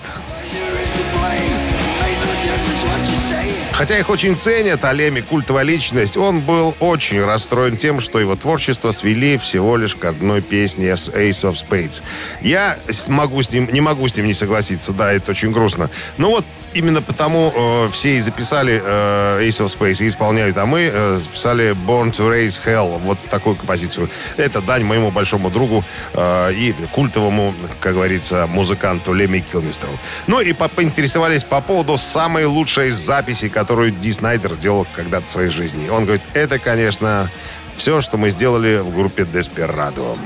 Хотя 3.72 3.98
их 3.98 4.10
очень 4.10 4.36
ценят, 4.36 4.84
а 4.84 4.92
Леми 4.92 5.22
культовая 5.22 5.64
личность, 5.64 6.16
он 6.16 6.42
был 6.42 6.76
очень 6.80 7.24
расстроен 7.24 7.76
тем, 7.76 8.00
что 8.00 8.20
его 8.20 8.36
творчество 8.36 8.92
свели 8.92 9.38
всего 9.38 9.76
лишь 9.76 9.96
к 9.96 10.04
одной 10.04 10.42
песне 10.42 10.96
с 10.96 11.08
Ace 11.08 11.50
of 11.50 11.54
Spades. 11.54 12.02
Я 12.42 12.78
могу 13.08 13.42
с 13.42 13.50
ним, 13.50 13.68
не 13.72 13.80
могу 13.80 14.06
с 14.06 14.14
ним 14.14 14.26
не 14.26 14.34
согласиться, 14.34 14.92
да, 14.92 15.12
это 15.12 15.30
очень 15.30 15.50
грустно. 15.50 15.88
Но 16.18 16.30
вот 16.30 16.44
именно 16.74 17.02
потому 17.02 17.52
э, 17.54 17.90
все 17.90 18.16
и 18.16 18.20
записали 18.20 18.80
э, 18.82 19.42
Ace 19.42 19.64
of 19.64 19.66
Space 19.66 20.04
и 20.04 20.08
исполняют, 20.08 20.56
а 20.56 20.66
мы 20.66 20.90
э, 20.92 21.16
записали 21.18 21.72
Born 21.72 22.12
to 22.12 22.28
Raise 22.28 22.60
Hell, 22.64 22.98
вот 22.98 23.18
такую 23.30 23.56
композицию. 23.56 24.08
Это 24.36 24.60
дань 24.60 24.84
моему 24.84 25.10
большому 25.10 25.50
другу 25.50 25.84
э, 26.12 26.52
и 26.52 26.74
культовому, 26.92 27.54
как 27.80 27.94
говорится, 27.94 28.46
музыканту 28.46 29.12
Леми 29.12 29.40
Килмистеру. 29.40 29.98
Ну 30.26 30.40
и 30.40 30.52
по 30.52 30.68
поинтересовались 30.68 31.44
по 31.44 31.60
поводу 31.60 31.98
самой 31.98 32.44
лучшей 32.44 32.90
записи, 32.90 33.48
которую 33.48 33.90
Ди 33.90 34.12
Снайдер 34.12 34.56
делал 34.56 34.86
когда-то 34.94 35.26
в 35.26 35.30
своей 35.30 35.50
жизни. 35.50 35.88
Он 35.88 36.04
говорит, 36.04 36.22
это, 36.32 36.58
конечно, 36.58 37.30
все, 37.76 38.00
что 38.00 38.16
мы 38.16 38.30
сделали 38.30 38.78
в 38.78 38.94
группе 38.94 39.22
Desperado. 39.22 40.18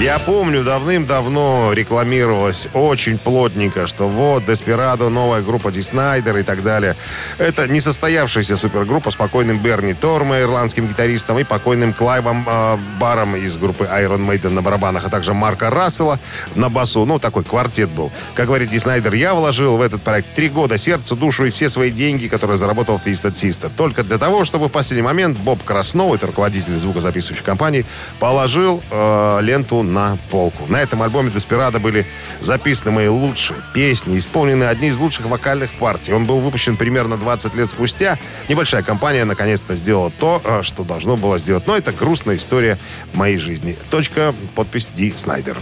Я 0.00 0.18
помню, 0.18 0.64
давным-давно 0.64 1.74
рекламировалось 1.74 2.68
очень 2.72 3.18
плотненько, 3.18 3.86
что 3.86 4.08
вот, 4.08 4.46
Деспирадо, 4.46 5.10
новая 5.10 5.42
группа 5.42 5.70
Ди 5.70 5.82
Снайдер 5.82 6.38
и 6.38 6.42
так 6.42 6.62
далее. 6.62 6.96
Это 7.36 7.68
несостоявшаяся 7.68 8.56
супергруппа 8.56 9.10
с 9.10 9.16
покойным 9.16 9.58
Берни 9.58 9.92
Тормо, 9.92 10.40
ирландским 10.40 10.88
гитаристом, 10.88 11.38
и 11.38 11.44
покойным 11.44 11.92
Клайвом 11.92 12.46
э, 12.48 12.78
Баром 12.98 13.36
из 13.36 13.58
группы 13.58 13.84
Iron 13.92 14.26
Maiden 14.26 14.50
на 14.50 14.62
барабанах, 14.62 15.06
а 15.06 15.10
также 15.10 15.34
Марка 15.34 15.68
Рассела 15.68 16.18
на 16.54 16.70
басу. 16.70 17.04
Ну, 17.04 17.18
такой 17.18 17.44
квартет 17.44 17.90
был. 17.90 18.10
Как 18.32 18.46
говорит 18.46 18.70
Ди 18.70 18.78
Снайдер, 18.78 19.12
я 19.12 19.34
вложил 19.34 19.76
в 19.76 19.82
этот 19.82 20.00
проект 20.00 20.32
три 20.32 20.48
года 20.48 20.78
сердце, 20.78 21.14
душу 21.14 21.44
и 21.44 21.50
все 21.50 21.68
свои 21.68 21.90
деньги, 21.90 22.26
которые 22.26 22.56
заработал 22.56 22.96
в 22.96 23.06
Twisted. 23.06 23.70
Только 23.76 24.02
для 24.02 24.16
того, 24.16 24.46
чтобы 24.46 24.68
в 24.68 24.72
последний 24.72 25.02
момент 25.02 25.36
Боб 25.36 25.62
Краснов, 25.62 26.14
это 26.14 26.26
руководитель 26.26 26.78
звукозаписывающей 26.78 27.44
компании, 27.44 27.84
положил 28.18 28.82
э, 28.90 29.40
ленту 29.42 29.89
на 29.90 30.16
полку. 30.30 30.66
На 30.68 30.80
этом 30.80 31.02
альбоме 31.02 31.30
Деспирадо 31.30 31.78
были 31.78 32.06
записаны 32.40 32.90
мои 32.90 33.08
лучшие 33.08 33.60
песни, 33.74 34.16
исполнены 34.16 34.64
одни 34.64 34.88
из 34.88 34.98
лучших 34.98 35.26
вокальных 35.26 35.70
партий. 35.72 36.12
Он 36.12 36.24
был 36.24 36.40
выпущен 36.40 36.76
примерно 36.76 37.16
20 37.16 37.54
лет 37.54 37.68
спустя. 37.68 38.18
Небольшая 38.48 38.82
компания 38.82 39.24
наконец-то 39.24 39.76
сделала 39.76 40.10
то, 40.10 40.40
э, 40.44 40.62
что 40.62 40.84
должно 40.84 41.16
было 41.16 41.38
сделать. 41.38 41.66
Но 41.66 41.76
это 41.76 41.92
грустная 41.92 42.36
история 42.36 42.78
моей 43.12 43.38
жизни. 43.38 43.76
Точка, 43.90 44.34
подпись 44.54 44.90
Ди 44.94 45.12
Снайдер. 45.16 45.58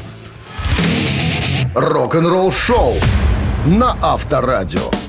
Рок-н-ролл 1.75 2.53
шоу 2.53 2.95
на 3.67 3.97
Авторадио. 4.03 5.08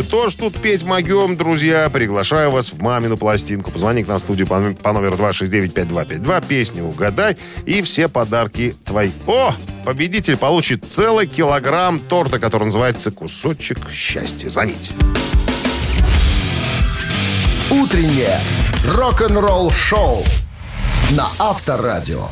Мы 0.00 0.06
тоже 0.06 0.34
тут 0.34 0.56
петь 0.56 0.82
могем, 0.82 1.36
друзья. 1.36 1.90
Приглашаю 1.90 2.50
вас 2.50 2.72
в 2.72 2.80
мамину 2.80 3.18
пластинку. 3.18 3.70
Позвони 3.70 4.02
к 4.02 4.08
нам 4.08 4.16
в 4.16 4.20
студию 4.22 4.46
по, 4.46 4.58
по 4.82 4.94
номеру 4.94 5.16
269-5252. 5.16 6.46
Песню 6.48 6.84
угадай. 6.84 7.36
И 7.66 7.82
все 7.82 8.08
подарки 8.08 8.74
твои. 8.82 9.10
О! 9.26 9.52
Победитель 9.84 10.38
получит 10.38 10.90
целый 10.90 11.26
килограмм 11.26 11.98
торта, 12.00 12.38
который 12.38 12.64
называется 12.64 13.10
«Кусочек 13.10 13.90
счастья». 13.92 14.48
Звоните. 14.48 14.94
Утреннее 17.70 18.40
рок-н-ролл 18.86 19.70
шоу 19.70 20.24
на 21.10 21.28
Авторадио. 21.38 22.28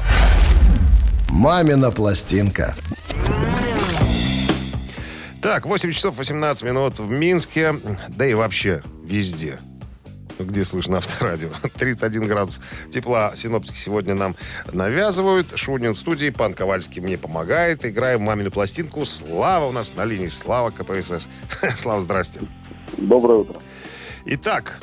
«Мамина 1.29 1.91
пластинка». 1.91 2.75
Так, 5.43 5.67
8 5.67 5.93
часов 5.93 6.17
18 6.17 6.65
минут 6.65 6.99
в 6.99 7.11
Минске, 7.11 7.75
да 8.09 8.27
и 8.27 8.35
вообще 8.35 8.83
везде 9.05 9.59
где 10.39 10.65
слышно 10.65 10.99
авторадио. 10.99 11.51
31 11.79 12.29
градус 12.29 12.61
тепла 12.91 13.33
синоптики 13.35 13.77
сегодня 13.77 14.15
нам 14.15 14.37
навязывают. 14.73 15.59
Шунин 15.59 15.95
в 15.95 15.99
студии, 15.99 16.31
пан 16.31 16.55
Ковальский 16.55 17.03
мне 17.03 17.19
помогает. 17.19 17.85
Играем 17.85 18.23
мамину 18.23 18.53
пластинку. 18.53 19.05
Слава 19.05 19.67
у 19.67 19.73
нас 19.73 19.97
на 19.97 20.05
линии. 20.05 20.29
Слава 20.29 20.71
КПСС. 20.71 21.29
Слава, 21.77 22.01
здрасте. 22.01 22.43
Доброе 22.97 23.41
утро. 23.41 23.61
Итак, 24.27 24.79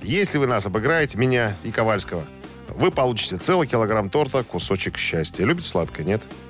если 0.00 0.38
вы 0.38 0.46
нас 0.46 0.66
обыграете, 0.66 1.18
меня 1.18 1.56
и 1.64 1.72
Ковальского, 1.72 2.24
вы 2.68 2.92
получите 2.92 3.36
целый 3.36 3.66
килограмм 3.66 4.10
торта, 4.10 4.44
кусочек 4.44 4.96
счастья. 4.96 5.44
Любите 5.44 5.68
сладкое, 5.68 6.06
нет? 6.06 6.22
Нет. 6.22 6.49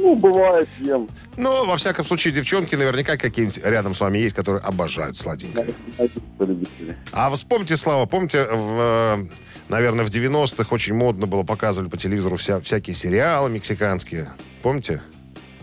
Ну, 0.00 0.16
бывает, 0.16 0.68
ем. 0.78 1.08
Ну, 1.36 1.66
во 1.66 1.76
всяком 1.76 2.06
случае, 2.06 2.32
девчонки 2.32 2.74
наверняка 2.74 3.18
какие-нибудь 3.18 3.58
рядом 3.62 3.92
с 3.92 4.00
вами 4.00 4.18
есть, 4.18 4.34
которые 4.34 4.62
обожают 4.62 5.18
сладенькое. 5.18 5.74
А 7.12 7.28
вы 7.28 7.36
вспомните, 7.36 7.76
Слава, 7.76 8.06
помните, 8.06 8.44
в, 8.50 9.28
наверное, 9.68 10.06
в 10.06 10.08
90-х 10.08 10.74
очень 10.74 10.94
модно 10.94 11.26
было, 11.26 11.42
показывали 11.42 11.90
по 11.90 11.98
телевизору 11.98 12.36
вся, 12.36 12.60
всякие 12.60 12.94
сериалы 12.94 13.50
мексиканские. 13.50 14.30
Помните? 14.62 15.02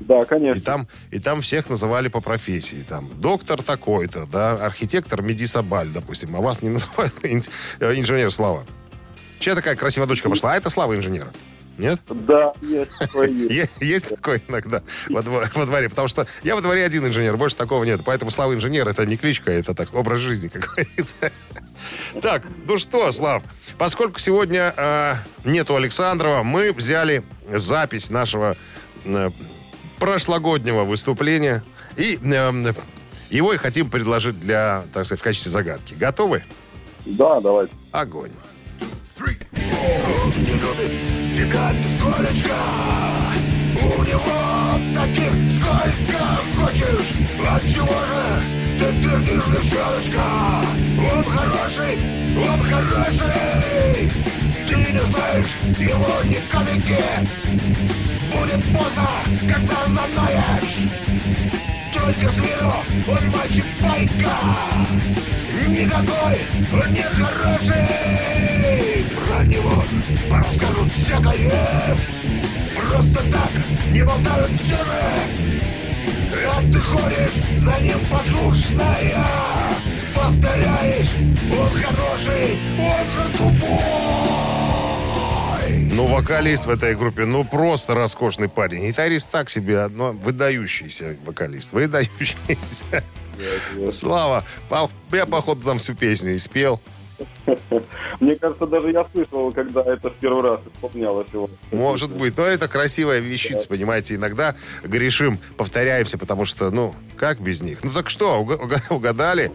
Да, 0.02 0.24
конечно. 0.26 0.60
И 0.60 0.62
там, 0.62 0.88
и 1.10 1.18
там 1.18 1.42
всех 1.42 1.70
называли 1.70 2.08
по 2.08 2.22
профессии. 2.22 2.86
Там 2.88 3.10
доктор 3.20 3.64
такой-то, 3.64 4.28
да, 4.32 4.54
архитектор 4.54 5.24
Медисабаль, 5.24 5.88
допустим. 5.88 6.36
А 6.36 6.42
вас 6.42 6.62
не 6.62 6.70
называют 6.70 7.14
инженер 7.24 8.30
Слава. 8.30 8.66
Чья 9.40 9.56
такая 9.56 9.76
красивая 9.76 10.08
дочка 10.08 10.30
пошла? 10.30 10.54
А 10.54 10.58
это 10.58 10.70
Слава 10.70 10.96
инженера. 10.96 11.34
Нет? 11.78 12.00
Да, 12.10 12.54
есть 12.62 12.98
такое. 13.00 13.28
Есть, 13.50 13.72
есть 13.80 14.10
такое 14.10 14.42
иногда 14.48 14.82
во, 15.10 15.22
во 15.22 15.66
дворе. 15.66 15.90
Потому 15.90 16.08
что 16.08 16.28
я 16.44 16.56
во 16.56 16.62
дворе 16.62 16.84
один 16.84 17.06
инженер, 17.06 17.38
больше 17.38 17.56
такого 17.56 17.84
нет. 17.84 18.02
Поэтому 18.04 18.32
Слава 18.32 18.54
инженер 18.54 18.88
это 18.88 19.06
не 19.06 19.18
кличка, 19.18 19.52
это 19.52 19.74
так 19.74 19.94
образ 19.94 20.20
жизни, 20.20 20.48
как 20.48 20.62
говорится. 20.76 21.32
Так, 22.22 22.44
ну 22.68 22.78
что, 22.78 23.12
Слав, 23.12 23.44
поскольку 23.78 24.20
сегодня 24.20 24.74
э, 24.76 25.14
нету 25.46 25.76
Александрова, 25.76 26.44
мы 26.44 26.74
взяли 26.74 27.24
запись 27.52 28.10
нашего 28.10 28.58
э, 29.06 29.30
прошлогоднего 30.00 30.84
выступления 30.84 31.64
и 31.96 32.20
э, 32.22 32.74
его 33.30 33.54
и 33.54 33.58
хотим 33.58 33.90
предложить 33.90 34.40
для, 34.40 34.84
так 34.94 35.06
сказать, 35.06 35.22
в 35.22 35.24
качестве 35.24 35.52
загадки. 35.52 35.94
Готовы? 35.94 36.44
Да, 37.06 37.40
давайте. 37.40 37.74
Огонь. 37.92 38.32
Он 39.20 40.34
не 40.44 41.17
тебя 41.38 41.72
нисколечко 41.72 42.56
У 43.76 44.04
него 44.04 44.80
таких 44.96 45.32
сколько 45.52 46.20
хочешь? 46.58 47.14
Отчего 47.48 47.86
же 47.86 48.42
ты 48.80 48.92
твердишь, 48.94 49.46
девчоночка? 49.46 50.24
Он 50.98 51.24
хороший, 51.24 52.00
он 52.36 52.60
хороший. 52.60 54.12
Ты 54.68 54.92
не 54.92 55.06
знаешь 55.06 55.56
его 55.78 56.24
ни 56.24 56.40
капельки. 56.50 57.04
Будет 58.32 58.64
поздно, 58.76 59.08
когда 59.48 59.86
знаешь 59.86 60.88
Только 61.94 62.30
с 62.32 62.40
виду 62.40 62.74
он 63.08 63.30
мальчик 63.30 63.66
пайка 63.80 64.38
Никакой 65.68 66.40
он 66.74 66.94
не 66.94 67.02
хороший 67.04 68.57
Про 69.38 69.46
него 69.46 69.84
расскажут 70.32 70.92
всякое 70.92 71.96
Просто 72.76 73.20
так 73.32 73.52
не 73.92 74.04
болтают 74.04 74.52
все 74.60 74.84
же 74.84 75.02
А 76.48 76.62
ты 76.64 76.80
ходишь 76.80 77.44
за 77.56 77.80
ним 77.80 78.00
послушная 78.10 79.28
Повторяешь, 80.16 81.12
он 81.52 81.70
хороший, 81.70 82.58
он 82.80 83.10
же 83.12 83.38
тупой 83.38 84.18
ну, 85.92 86.06
вокалист 86.06 86.66
в 86.68 86.70
этой 86.70 86.96
группе, 86.96 87.26
ну, 87.26 87.44
просто 87.44 87.96
роскошный 87.96 88.48
парень. 88.48 88.88
Гитарист 88.88 89.32
так 89.32 89.50
себе, 89.50 89.88
но 89.88 90.12
выдающийся 90.12 91.18
вокалист. 91.26 91.74
Выдающийся. 91.74 93.04
Слава, 93.92 94.46
я, 95.12 95.26
походу, 95.26 95.64
там 95.64 95.80
всю 95.80 95.96
песню 95.96 96.36
и 96.36 96.38
спел. 96.38 96.80
Мне 98.20 98.36
кажется, 98.36 98.68
даже 98.68 98.92
я 98.92 99.06
слышал, 99.12 99.52
когда 99.52 99.82
это 99.82 100.10
в 100.10 100.14
первый 100.16 100.44
раз 100.44 100.60
исполнялось 100.74 101.28
его. 101.34 101.50
Может 101.72 102.12
быть, 102.12 102.38
но 102.38 102.44
это 102.44 102.68
красивая 102.68 103.20
вещица, 103.20 103.68
понимаете. 103.68 104.16
Иногда 104.16 104.56
грешим, 104.84 105.40
повторяемся, 105.58 106.18
потому 106.18 106.46
что, 106.46 106.70
ну, 106.70 106.94
как 107.18 107.40
без 107.40 107.62
них? 107.62 107.84
Ну 107.84 107.92
так 107.92 108.10
что, 108.10 108.46
угадали? 108.90 109.52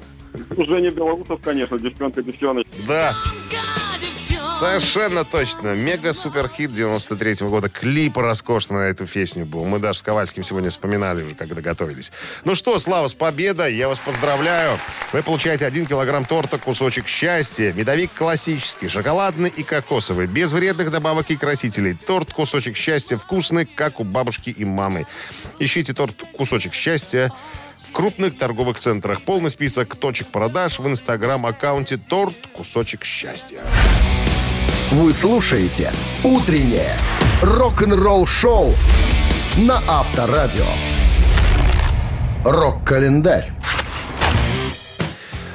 Женя 0.56 0.90
Белоусов, 0.90 1.40
конечно, 1.42 1.78
девчонка, 1.78 2.22
девчоночка. 2.22 2.72
Да. 2.86 3.14
Совершенно 4.62 5.24
точно. 5.24 5.74
Мега-суперхит 5.74 6.70
93-го 6.70 7.48
года. 7.48 7.68
Клип 7.68 8.16
роскошный 8.16 8.76
на 8.76 8.82
эту 8.82 9.08
песню 9.08 9.44
был. 9.44 9.64
Мы 9.64 9.80
даже 9.80 9.98
с 9.98 10.02
Ковальским 10.02 10.44
сегодня 10.44 10.70
вспоминали 10.70 11.24
уже, 11.24 11.34
когда 11.34 11.60
готовились. 11.60 12.12
Ну 12.44 12.54
что, 12.54 12.78
Слава, 12.78 13.08
с 13.08 13.14
победой. 13.14 13.74
Я 13.74 13.88
вас 13.88 13.98
поздравляю. 13.98 14.78
Вы 15.12 15.24
получаете 15.24 15.66
один 15.66 15.84
килограмм 15.84 16.26
торта 16.26 16.58
«Кусочек 16.58 17.08
счастья». 17.08 17.72
Медовик 17.72 18.14
классический, 18.14 18.86
шоколадный 18.86 19.48
и 19.48 19.64
кокосовый. 19.64 20.28
Без 20.28 20.52
вредных 20.52 20.92
добавок 20.92 21.32
и 21.32 21.36
красителей. 21.36 21.94
Торт 21.94 22.32
«Кусочек 22.32 22.76
счастья» 22.76 23.16
вкусный, 23.16 23.66
как 23.66 23.98
у 23.98 24.04
бабушки 24.04 24.50
и 24.50 24.64
мамы. 24.64 25.08
Ищите 25.58 25.92
торт 25.92 26.14
«Кусочек 26.34 26.72
счастья» 26.72 27.32
в 27.88 27.90
крупных 27.90 28.38
торговых 28.38 28.78
центрах. 28.78 29.22
Полный 29.22 29.50
список 29.50 29.96
точек 29.96 30.28
продаж 30.28 30.78
в 30.78 30.86
инстаграм-аккаунте 30.86 31.96
«Торт. 31.96 32.36
Кусочек 32.54 33.04
счастья». 33.04 33.60
Вы 34.92 35.14
слушаете 35.14 35.90
«Утреннее 36.22 36.98
рок-н-ролл-шоу» 37.40 38.74
на 39.56 39.80
Авторадио. 39.88 40.66
Рок-календарь. 42.44 43.54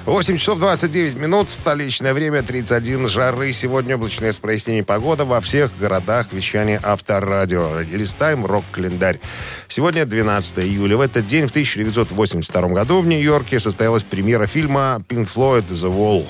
8 0.06 0.38
часов 0.40 0.58
29 0.58 1.18
минут, 1.18 1.52
столичное 1.52 2.16
время, 2.16 2.42
31 2.42 3.10
жары. 3.10 3.54
Сегодня 3.54 3.96
облачная 3.96 4.32
с 4.32 4.40
прояснением 4.40 4.86
погода 4.86 5.24
во 5.24 5.40
всех 5.40 5.78
городах 5.78 6.34
вещания 6.34 6.82
Авторадио. 6.84 7.82
Листаем 7.82 8.44
рок-календарь. 8.44 9.20
Сегодня 9.68 10.08
12 10.08 10.60
июля. 10.66 10.98
В 10.98 11.02
этот 11.02 11.28
день, 11.28 11.46
в 11.46 11.52
1982 11.52 12.70
году, 12.70 13.02
в 13.02 13.06
Нью-Йорке 13.06 13.60
состоялась 13.60 14.02
премьера 14.02 14.48
фильма 14.48 15.04
Pink 15.08 15.30
Floyd 15.32 15.68
«The 15.68 15.96
Wall». 15.96 16.26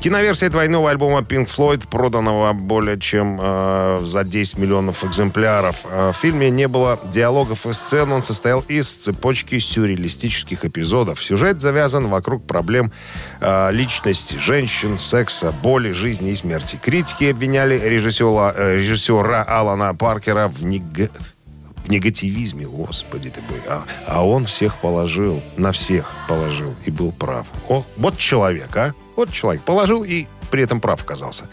Киноверсия 0.00 0.48
двойного 0.48 0.90
альбома 0.90 1.20
Pink 1.22 1.46
Floyd, 1.46 1.88
проданного 1.88 2.52
более 2.52 3.00
чем 3.00 3.36
э, 3.40 4.00
за 4.04 4.22
10 4.22 4.56
миллионов 4.58 5.02
экземпляров. 5.02 5.80
Э, 5.84 6.12
в 6.12 6.16
фильме 6.16 6.50
не 6.50 6.68
было 6.68 7.00
диалогов 7.12 7.66
и 7.66 7.72
сцен, 7.72 8.12
он 8.12 8.22
состоял 8.22 8.60
из 8.68 8.86
цепочки 8.94 9.58
сюрреалистических 9.58 10.64
эпизодов. 10.64 11.22
Сюжет 11.22 11.60
завязан 11.60 12.06
вокруг 12.06 12.46
проблем 12.46 12.92
э, 13.40 13.72
личности 13.72 14.36
женщин, 14.36 15.00
секса, 15.00 15.52
боли, 15.64 15.90
жизни 15.90 16.30
и 16.30 16.36
смерти. 16.36 16.78
Критики 16.80 17.24
обвиняли 17.24 17.76
режиссера, 17.76 18.54
э, 18.56 18.76
режиссера 18.76 19.42
Алана 19.42 19.96
Паркера 19.96 20.46
в 20.46 20.62
нег 20.62 20.84
негативизме, 21.88 22.66
господи 22.66 23.30
ты 23.30 23.40
бой. 23.48 23.60
А, 23.66 23.82
а 24.06 24.24
он 24.24 24.46
всех 24.46 24.78
положил, 24.80 25.42
на 25.56 25.72
всех 25.72 26.12
положил 26.28 26.76
и 26.84 26.90
был 26.92 27.10
прав. 27.10 27.48
О, 27.68 27.82
вот 27.96 28.16
человек, 28.18 28.76
а? 28.76 28.94
Вот 29.18 29.32
человек 29.32 29.62
положил 29.62 30.04
и 30.04 30.26
при 30.48 30.62
этом 30.62 30.80
прав 30.80 31.02
оказался. 31.02 31.48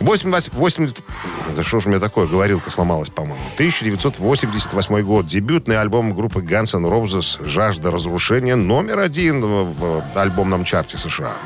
80... 0.00 0.52
80 0.52 0.98
да 1.54 1.62
что 1.62 1.78
ж 1.78 1.86
у 1.86 1.90
меня 1.90 2.00
такое, 2.00 2.26
говорилка 2.26 2.70
сломалась, 2.70 3.08
по-моему. 3.08 3.40
1988 3.54 5.02
год. 5.02 5.24
Дебютный 5.24 5.80
альбом 5.80 6.12
группы 6.12 6.40
Guns 6.40 6.76
N' 6.76 6.86
Roses 6.86 7.40
«Жажда 7.46 7.92
разрушения» 7.92 8.56
номер 8.56 8.98
один 8.98 9.40
в 9.42 10.02
альбомном 10.16 10.64
чарте 10.64 10.98
США. 10.98 11.36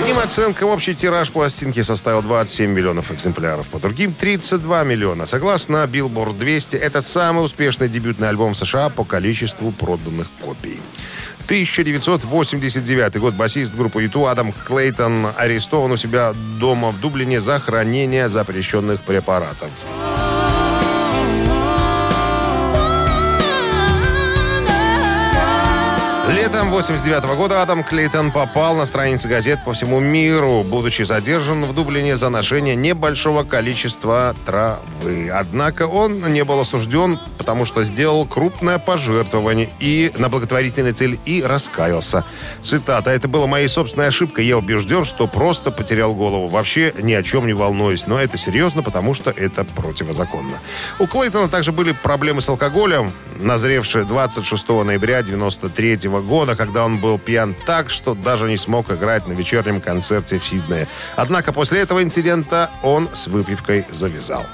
Одним 0.00 0.18
оценкам 0.18 0.70
общий 0.70 0.94
тираж 0.94 1.30
пластинки 1.30 1.82
составил 1.82 2.22
27 2.22 2.70
миллионов 2.70 3.12
экземпляров, 3.12 3.68
по 3.68 3.78
другим 3.78 4.14
32 4.14 4.84
миллиона. 4.84 5.26
Согласно 5.26 5.84
Billboard 5.84 6.38
200, 6.38 6.76
это 6.76 7.02
самый 7.02 7.44
успешный 7.44 7.88
дебютный 7.88 8.28
альбом 8.28 8.54
США 8.54 8.88
по 8.88 9.04
количеству 9.04 9.72
проданных 9.72 10.28
копий. 10.40 10.80
1989 11.44 13.18
год. 13.18 13.34
Басист 13.34 13.74
группы 13.74 14.02
юту 14.02 14.26
Адам 14.26 14.52
Клейтон 14.52 15.26
арестован 15.36 15.92
у 15.92 15.96
себя 15.96 16.32
дома 16.58 16.92
в 16.92 17.00
Дублине 17.00 17.40
за 17.40 17.58
хранение 17.58 18.28
запрещенных 18.28 19.02
препаратов. 19.02 19.70
Летом 26.50 26.72
89 26.72 27.36
года 27.36 27.62
Адам 27.62 27.84
Клейтон 27.84 28.32
попал 28.32 28.74
на 28.74 28.84
страницы 28.84 29.28
газет 29.28 29.60
по 29.64 29.72
всему 29.72 30.00
миру, 30.00 30.64
будучи 30.64 31.02
задержан 31.02 31.64
в 31.64 31.72
Дублине 31.72 32.16
за 32.16 32.28
ношение 32.28 32.74
небольшого 32.74 33.44
количества 33.44 34.34
травы. 34.44 35.30
Однако 35.32 35.86
он 35.86 36.32
не 36.32 36.42
был 36.42 36.58
осужден, 36.58 37.20
потому 37.38 37.66
что 37.66 37.84
сделал 37.84 38.26
крупное 38.26 38.78
пожертвование 38.78 39.70
и 39.78 40.10
на 40.18 40.28
благотворительной 40.28 40.90
цель 40.90 41.20
и 41.24 41.40
раскаялся. 41.40 42.24
Цитата. 42.60 43.12
«Это 43.12 43.28
была 43.28 43.46
моей 43.46 43.68
собственной 43.68 44.08
ошибкой. 44.08 44.44
Я 44.44 44.58
убежден, 44.58 45.04
что 45.04 45.28
просто 45.28 45.70
потерял 45.70 46.16
голову. 46.16 46.48
Вообще 46.48 46.92
ни 47.00 47.12
о 47.12 47.22
чем 47.22 47.46
не 47.46 47.52
волнуюсь. 47.52 48.08
Но 48.08 48.18
это 48.18 48.36
серьезно, 48.36 48.82
потому 48.82 49.14
что 49.14 49.30
это 49.30 49.62
противозаконно». 49.62 50.58
У 50.98 51.06
Клейтона 51.06 51.48
также 51.48 51.70
были 51.70 51.92
проблемы 51.92 52.40
с 52.40 52.48
алкоголем, 52.48 53.12
назревшие 53.38 54.04
26 54.04 54.68
ноября 54.68 55.22
93 55.22 56.08
года, 56.08 56.39
когда 56.46 56.84
он 56.84 56.98
был 56.98 57.18
пьян 57.18 57.54
так, 57.66 57.90
что 57.90 58.14
даже 58.14 58.48
не 58.48 58.56
смог 58.56 58.90
играть 58.90 59.26
на 59.28 59.32
вечернем 59.32 59.80
концерте 59.80 60.38
в 60.38 60.44
Сиднее. 60.44 60.86
Однако 61.16 61.52
после 61.52 61.80
этого 61.80 62.02
инцидента 62.02 62.70
он 62.82 63.08
с 63.12 63.26
выпивкой 63.26 63.86
завязал. 63.90 64.44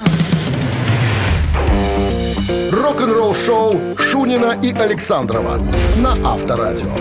Рок-н-ролл 2.71 3.33
шоу 3.33 3.97
Шунина 3.97 4.59
и 4.61 4.71
Александрова 4.71 5.61
на 5.97 6.13
Авторадио. 6.23 6.95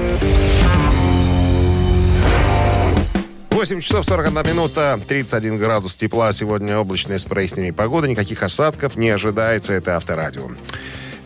8 3.57 3.81
часов 3.81 4.05
41 4.05 4.47
минута, 4.47 5.01
31 5.09 5.57
градус 5.57 5.97
тепла. 5.97 6.31
Сегодня 6.33 6.79
облачная 6.79 7.19
с 7.19 7.25
прояснениями 7.25 7.75
погода. 7.75 8.07
Никаких 8.07 8.43
осадков 8.43 8.97
не 8.97 9.09
ожидается. 9.09 9.73
Это 9.73 9.97
Авторадио. 9.97 10.51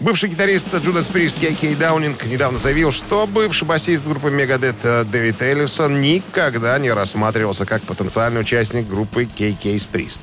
Бывший 0.00 0.30
гитарист 0.30 0.74
Джудас 0.74 1.08
Прист 1.08 1.38
Кей 1.38 1.74
Даунинг 1.74 2.24
недавно 2.24 2.56
заявил, 2.56 2.90
что 2.90 3.26
бывший 3.26 3.64
басист 3.64 4.02
группы 4.02 4.30
Мегадет 4.30 4.76
Дэвид 4.82 5.42
Эллисон 5.42 6.00
никогда 6.00 6.78
не 6.78 6.90
рассматривался 6.90 7.66
как 7.66 7.82
потенциальный 7.82 8.40
участник 8.40 8.88
группы 8.88 9.26
Кей 9.26 9.52
Кейс 9.52 9.84
Прист. 9.84 10.22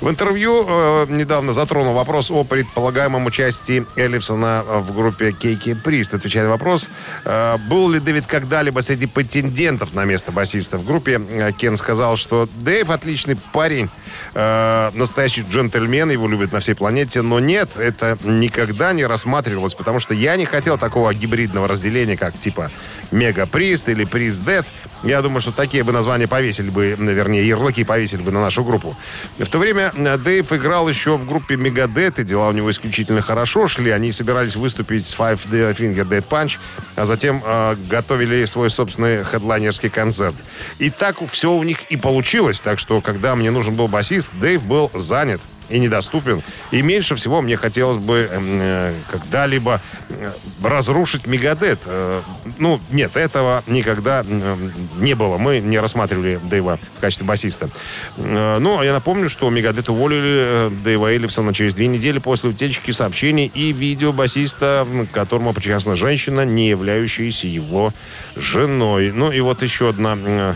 В 0.00 0.08
интервью 0.08 0.64
э, 0.68 1.06
недавно 1.08 1.52
затронул 1.52 1.92
вопрос 1.92 2.30
о 2.30 2.44
предполагаемом 2.44 3.26
участии 3.26 3.84
Эллифсона 3.96 4.62
в 4.64 4.94
группе 4.94 5.32
Кейки 5.32 5.74
Прист. 5.74 6.14
Отвечая 6.14 6.44
на 6.44 6.50
вопрос, 6.50 6.88
э, 7.24 7.56
был 7.68 7.90
ли 7.90 7.98
Дэвид 7.98 8.28
когда-либо 8.28 8.78
среди 8.78 9.06
претендентов 9.06 9.94
на 9.94 10.04
место 10.04 10.30
басиста 10.30 10.78
в 10.78 10.84
группе, 10.84 11.20
э, 11.28 11.50
Кен 11.50 11.76
сказал, 11.76 12.14
что 12.14 12.48
Дэйв 12.60 12.90
отличный 12.90 13.36
парень, 13.52 13.90
э, 14.34 14.90
настоящий 14.94 15.42
джентльмен, 15.42 16.10
его 16.10 16.28
любят 16.28 16.52
на 16.52 16.60
всей 16.60 16.74
планете, 16.74 17.22
но 17.22 17.40
нет, 17.40 17.70
это 17.76 18.16
никогда 18.22 18.92
не 18.92 19.04
рассматривалось, 19.04 19.74
потому 19.74 19.98
что 19.98 20.14
я 20.14 20.36
не 20.36 20.44
хотел 20.44 20.78
такого 20.78 21.12
гибридного 21.12 21.66
разделения, 21.66 22.16
как 22.16 22.38
типа 22.38 22.70
Мега 23.10 23.46
Прист 23.46 23.88
или 23.88 24.04
Прист 24.04 24.44
Дэд. 24.44 24.64
Я 25.02 25.22
думаю, 25.22 25.40
что 25.40 25.50
такие 25.50 25.82
бы 25.82 25.92
названия 25.92 26.28
повесили 26.28 26.70
бы, 26.70 26.94
вернее, 26.98 27.46
ярлыки 27.46 27.84
повесили 27.84 28.22
бы 28.22 28.30
на 28.30 28.40
нашу 28.40 28.62
группу. 28.62 28.96
В 29.38 29.48
то 29.48 29.58
время 29.58 29.87
Дэйв 29.94 30.52
играл 30.52 30.88
еще 30.88 31.16
в 31.16 31.26
группе 31.26 31.56
Мегадет, 31.56 32.18
и 32.18 32.24
дела 32.24 32.48
у 32.48 32.52
него 32.52 32.70
исключительно 32.70 33.20
хорошо 33.20 33.68
шли. 33.68 33.90
Они 33.90 34.12
собирались 34.12 34.56
выступить 34.56 35.06
с 35.06 35.16
Five 35.16 35.40
Finger 35.48 36.08
Dead 36.08 36.24
Punch, 36.26 36.58
а 36.96 37.04
затем 37.04 37.42
э, 37.44 37.76
готовили 37.88 38.44
свой 38.44 38.70
собственный 38.70 39.24
хедлайнерский 39.24 39.90
концерт. 39.90 40.34
И 40.78 40.90
так 40.90 41.16
все 41.28 41.52
у 41.52 41.62
них 41.62 41.82
и 41.90 41.96
получилось. 41.96 42.60
Так 42.60 42.78
что, 42.78 43.00
когда 43.00 43.34
мне 43.36 43.50
нужен 43.50 43.74
был 43.74 43.88
басист, 43.88 44.32
Дэйв 44.34 44.62
был 44.64 44.90
занят 44.94 45.40
и 45.68 45.78
недоступен. 45.78 46.42
И 46.70 46.82
меньше 46.82 47.14
всего 47.14 47.42
мне 47.42 47.56
хотелось 47.56 47.98
бы 47.98 48.28
э, 48.30 48.94
когда-либо 49.10 49.80
э, 50.08 50.32
разрушить 50.62 51.26
Мегадет. 51.26 51.80
Э, 51.86 52.22
ну, 52.58 52.80
нет, 52.90 53.16
этого 53.16 53.62
никогда 53.66 54.24
э, 54.26 54.56
не 54.96 55.14
было. 55.14 55.38
Мы 55.38 55.60
не 55.60 55.78
рассматривали 55.78 56.40
Дэйва 56.42 56.78
в 56.96 57.00
качестве 57.00 57.26
басиста. 57.26 57.70
Э, 58.16 58.58
ну, 58.58 58.82
я 58.82 58.92
напомню, 58.92 59.28
что 59.28 59.50
Мегадет 59.50 59.88
уволили 59.88 60.68
э, 60.68 60.70
Дэйва 60.84 61.12
Эллифсона 61.12 61.54
через 61.54 61.74
две 61.74 61.86
недели 61.86 62.18
после 62.18 62.50
утечки 62.50 62.90
сообщений 62.90 63.50
и 63.54 63.72
видео 63.72 64.12
басиста, 64.12 64.86
которому 65.12 65.52
причастна 65.52 65.94
женщина, 65.94 66.44
не 66.44 66.68
являющаяся 66.68 67.46
его 67.46 67.92
женой. 68.36 69.12
Ну, 69.12 69.30
и 69.30 69.40
вот 69.40 69.62
еще 69.62 69.90
одна... 69.90 70.16
Э, 70.20 70.54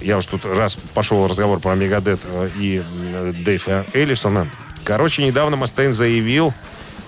я 0.00 0.18
уж 0.18 0.26
тут 0.26 0.44
раз 0.44 0.76
пошел 0.94 1.26
разговор 1.26 1.60
про 1.60 1.74
Мегадет 1.74 2.20
э, 2.24 2.50
и 2.58 2.82
э, 3.12 3.32
Дэйва 3.44 3.86
Эллифсона. 3.92 4.48
Короче, 4.84 5.24
недавно 5.24 5.56
Мастейн 5.56 5.92
заявил, 5.92 6.54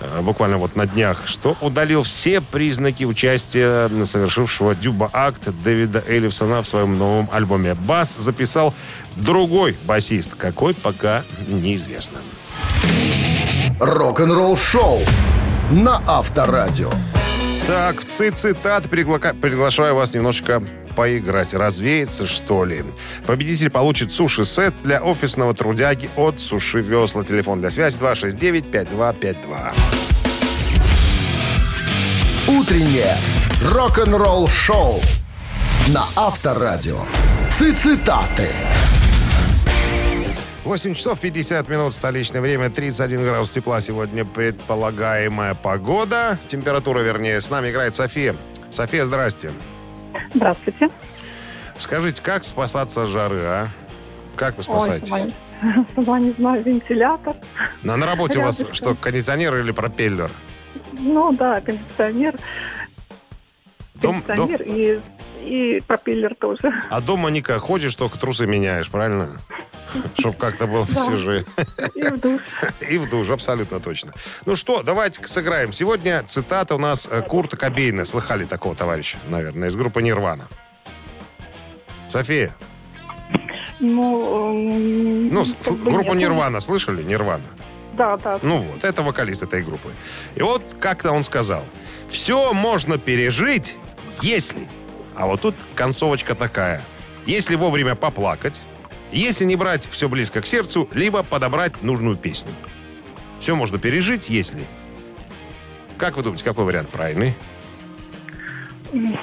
э, 0.01 0.21
буквально 0.21 0.57
вот 0.57 0.75
на 0.75 0.85
днях, 0.85 1.23
что 1.25 1.57
удалил 1.61 2.03
все 2.03 2.41
признаки 2.41 3.03
участия 3.03 3.89
совершившего 4.05 4.75
дюба-акт 4.75 5.49
Дэвида 5.63 6.03
Эллифсона 6.07 6.61
в 6.61 6.67
своем 6.67 6.97
новом 6.97 7.29
альбоме. 7.31 7.75
Бас 7.75 8.15
записал 8.15 8.73
другой 9.15 9.77
басист. 9.85 10.35
Какой, 10.35 10.73
пока 10.73 11.23
неизвестно. 11.47 12.19
Рок-н-ролл 13.79 14.57
шоу 14.57 14.99
на 15.71 16.01
Авторадио. 16.07 16.91
Так, 17.67 18.01
в 18.01 18.05
цитат 18.05 18.85
пригла- 18.87 19.39
приглашаю 19.39 19.95
вас 19.95 20.13
немножечко 20.13 20.63
поиграть, 20.99 21.53
развеяться, 21.53 22.27
что 22.27 22.65
ли. 22.65 22.83
Победитель 23.25 23.69
получит 23.69 24.11
суши-сет 24.11 24.73
для 24.83 25.01
офисного 25.01 25.53
трудяги 25.53 26.09
от 26.17 26.41
Суши 26.41 26.81
Весла. 26.81 27.23
Телефон 27.23 27.61
для 27.61 27.69
связи 27.69 27.97
269-5252. 27.97 29.73
Утреннее 32.49 33.15
рок-н-ролл-шоу 33.71 34.99
на 35.87 36.03
Авторадио. 36.17 36.99
Цитаты. 37.57 38.49
8 40.65 40.95
часов 40.95 41.21
50 41.21 41.69
минут, 41.69 41.93
столичное 41.93 42.41
время, 42.41 42.69
31 42.69 43.23
градус 43.23 43.51
тепла. 43.51 43.79
Сегодня 43.79 44.25
предполагаемая 44.25 45.55
погода. 45.55 46.37
Температура, 46.47 46.99
вернее, 46.99 47.39
с 47.39 47.49
нами 47.49 47.69
играет 47.69 47.95
София. 47.95 48.35
София, 48.69 49.05
здрасте. 49.05 49.53
Здравствуйте. 50.33 50.89
Скажите, 51.77 52.21
как 52.21 52.43
спасаться 52.43 53.03
от 53.03 53.09
жары, 53.09 53.39
а? 53.43 53.67
Как 54.35 54.53
вы 54.55 54.59
Ой, 54.59 54.63
спасаетесь? 54.63 55.09
сама, 55.09 55.85
сама 55.95 56.19
не 56.19 56.31
знаю, 56.31 56.63
вентилятор. 56.63 57.35
На, 57.83 57.97
на 57.97 58.05
работе 58.05 58.39
у 58.39 58.43
вас 58.43 58.65
что, 58.71 58.95
кондиционер 58.95 59.55
или 59.57 59.71
пропеллер? 59.71 60.31
Ну 60.93 61.31
да, 61.33 61.61
кондиционер. 61.61 62.35
Дом- 63.95 64.21
Кондиционер 64.21 64.61
и, 64.61 64.99
и 65.43 65.81
пропеллер 65.85 66.35
тоже. 66.35 66.71
А 66.89 67.01
дома, 67.01 67.29
Ника, 67.29 67.59
ходишь, 67.59 67.95
только 67.95 68.17
трусы 68.17 68.47
меняешь, 68.47 68.89
правильно? 68.89 69.29
Чтоб 70.17 70.37
как-то 70.37 70.67
было 70.67 70.85
посвежее. 70.85 71.45
И 71.95 72.01
в 72.03 72.19
душ. 72.19 72.41
И 72.89 72.97
в 72.97 73.09
душ, 73.09 73.29
абсолютно 73.29 73.79
точно. 73.79 74.13
Ну 74.45 74.55
что, 74.55 74.83
давайте 74.83 75.25
сыграем. 75.27 75.71
Сегодня 75.71 76.23
цитата 76.27 76.75
у 76.75 76.77
нас 76.77 77.07
э, 77.11 77.21
Курта 77.21 77.57
Кобейна. 77.57 78.05
Слыхали 78.05 78.45
такого 78.45 78.75
товарища, 78.75 79.17
наверное, 79.27 79.69
из 79.69 79.75
группы 79.75 80.01
Нирвана. 80.01 80.47
София, 82.07 82.55
Ну, 83.79 84.49
м, 84.51 85.29
ну, 85.33 85.43
группу. 85.83 86.13
Нирвана 86.13 86.59
слышали? 86.59 87.03
Нирвана. 87.03 87.43
Да, 87.93 88.17
да. 88.17 88.39
Ну 88.41 88.59
вот, 88.59 88.83
это 88.83 89.03
вокалист 89.03 89.43
этой 89.43 89.61
группы. 89.61 89.91
И 90.35 90.41
вот 90.41 90.63
как-то 90.79 91.11
он 91.11 91.23
сказал, 91.23 91.63
все 92.09 92.53
можно 92.53 92.97
пережить, 92.97 93.75
если... 94.21 94.67
А 95.15 95.25
вот 95.27 95.41
тут 95.41 95.55
концовочка 95.75 96.33
такая. 96.33 96.81
Если 97.25 97.55
вовремя 97.55 97.95
поплакать, 97.95 98.61
если 99.11 99.45
не 99.45 99.55
брать 99.55 99.87
все 99.89 100.09
близко 100.09 100.41
к 100.41 100.45
сердцу, 100.45 100.87
либо 100.93 101.23
подобрать 101.23 101.81
нужную 101.81 102.15
песню. 102.17 102.51
Все 103.39 103.55
можно 103.55 103.77
пережить, 103.77 104.29
если... 104.29 104.65
Как 105.97 106.15
вы 106.15 106.23
думаете, 106.23 106.45
какой 106.45 106.65
вариант 106.65 106.89
правильный? 106.89 107.35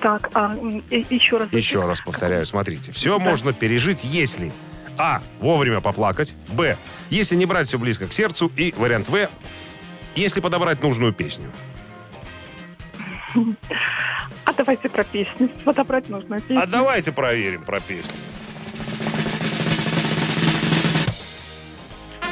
Так, 0.01 0.31
а, 0.35 0.55
еще 0.91 1.39
раз. 1.39 1.49
Еще 1.53 1.85
раз 1.87 2.01
повторяю, 2.01 2.47
смотрите. 2.47 2.93
Все 2.93 3.19
можно 3.19 3.53
пережить, 3.53 4.05
если... 4.05 4.53
А. 4.99 5.23
Вовремя 5.41 5.81
поплакать. 5.81 6.35
Б. 6.49 6.79
Если 7.11 7.37
не 7.37 7.47
брать 7.47 7.69
все 7.69 7.79
близко 7.79 8.07
к 8.07 8.13
сердцу. 8.13 8.51
И 8.57 8.73
вариант 8.77 9.09
В. 9.09 9.29
Если 10.15 10.41
подобрать 10.41 10.83
нужную 10.83 11.13
песню. 11.13 11.51
А 14.45 14.53
давайте 14.53 14.89
про 14.89 15.03
песню. 15.03 15.51
Подобрать 15.65 16.09
нужно 16.09 16.41
песню. 16.41 16.63
А 16.63 16.67
давайте 16.69 17.11
проверим 17.11 17.65
про 17.65 17.81
песню. 17.81 18.15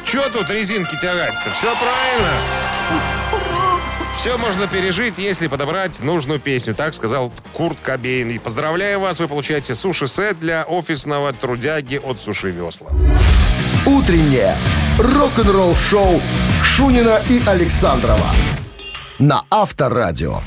Че 0.05 0.29
тут 0.29 0.49
резинки 0.49 0.95
тягать-то? 0.95 1.51
Все 1.51 1.73
правильно. 1.75 2.31
Все 4.17 4.37
можно 4.37 4.67
пережить, 4.67 5.17
если 5.17 5.47
подобрать 5.47 5.99
нужную 5.99 6.39
песню. 6.39 6.73
Так 6.73 6.93
сказал 6.93 7.31
Курт 7.53 7.77
Кобейн. 7.83 8.29
И 8.29 8.39
поздравляю 8.39 8.99
вас, 8.99 9.19
вы 9.19 9.27
получаете 9.27 9.75
суши-сет 9.75 10.39
для 10.39 10.63
офисного 10.63 11.33
трудяги 11.33 11.99
от 12.03 12.21
Суши 12.21 12.51
Весла. 12.51 12.91
Утреннее 13.85 14.55
рок-н-ролл-шоу 14.97 16.21
Шунина 16.63 17.21
и 17.29 17.41
Александрова 17.45 18.29
на 19.19 19.43
Авторадио. 19.49 20.41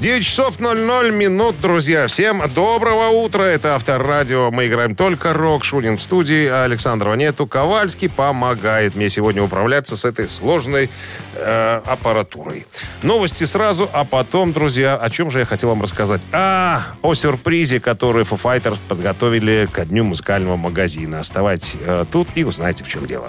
9 0.00 0.24
часов 0.24 0.60
00 0.60 1.10
минут, 1.10 1.60
друзья. 1.60 2.06
Всем 2.06 2.40
доброго 2.54 3.08
утра. 3.08 3.42
Это 3.42 3.74
Авторадио. 3.74 4.52
Мы 4.52 4.68
играем 4.68 4.94
только 4.94 5.32
рок. 5.32 5.64
Шунин 5.64 5.96
в 5.96 6.00
студии, 6.00 6.46
а 6.46 6.62
Александрова 6.62 7.14
нету. 7.14 7.48
Ковальский 7.48 8.08
помогает 8.08 8.94
мне 8.94 9.10
сегодня 9.10 9.42
управляться 9.42 9.96
с 9.96 10.04
этой 10.04 10.28
сложной 10.28 10.88
э, 11.34 11.80
аппаратурой. 11.84 12.64
Новости 13.02 13.42
сразу, 13.42 13.90
а 13.92 14.04
потом, 14.04 14.52
друзья, 14.52 14.94
о 14.94 15.10
чем 15.10 15.32
же 15.32 15.40
я 15.40 15.46
хотел 15.46 15.70
вам 15.70 15.82
рассказать? 15.82 16.22
А, 16.30 16.94
о 17.02 17.14
сюрпризе, 17.14 17.80
который 17.80 18.22
Foo 18.22 18.40
Fighters 18.40 18.78
подготовили 18.88 19.68
ко 19.72 19.84
дню 19.84 20.04
музыкального 20.04 20.54
магазина. 20.54 21.18
Оставайтесь 21.18 21.74
э, 21.84 22.04
тут 22.08 22.28
и 22.36 22.44
узнаете, 22.44 22.84
в 22.84 22.88
чем 22.88 23.04
дело. 23.06 23.28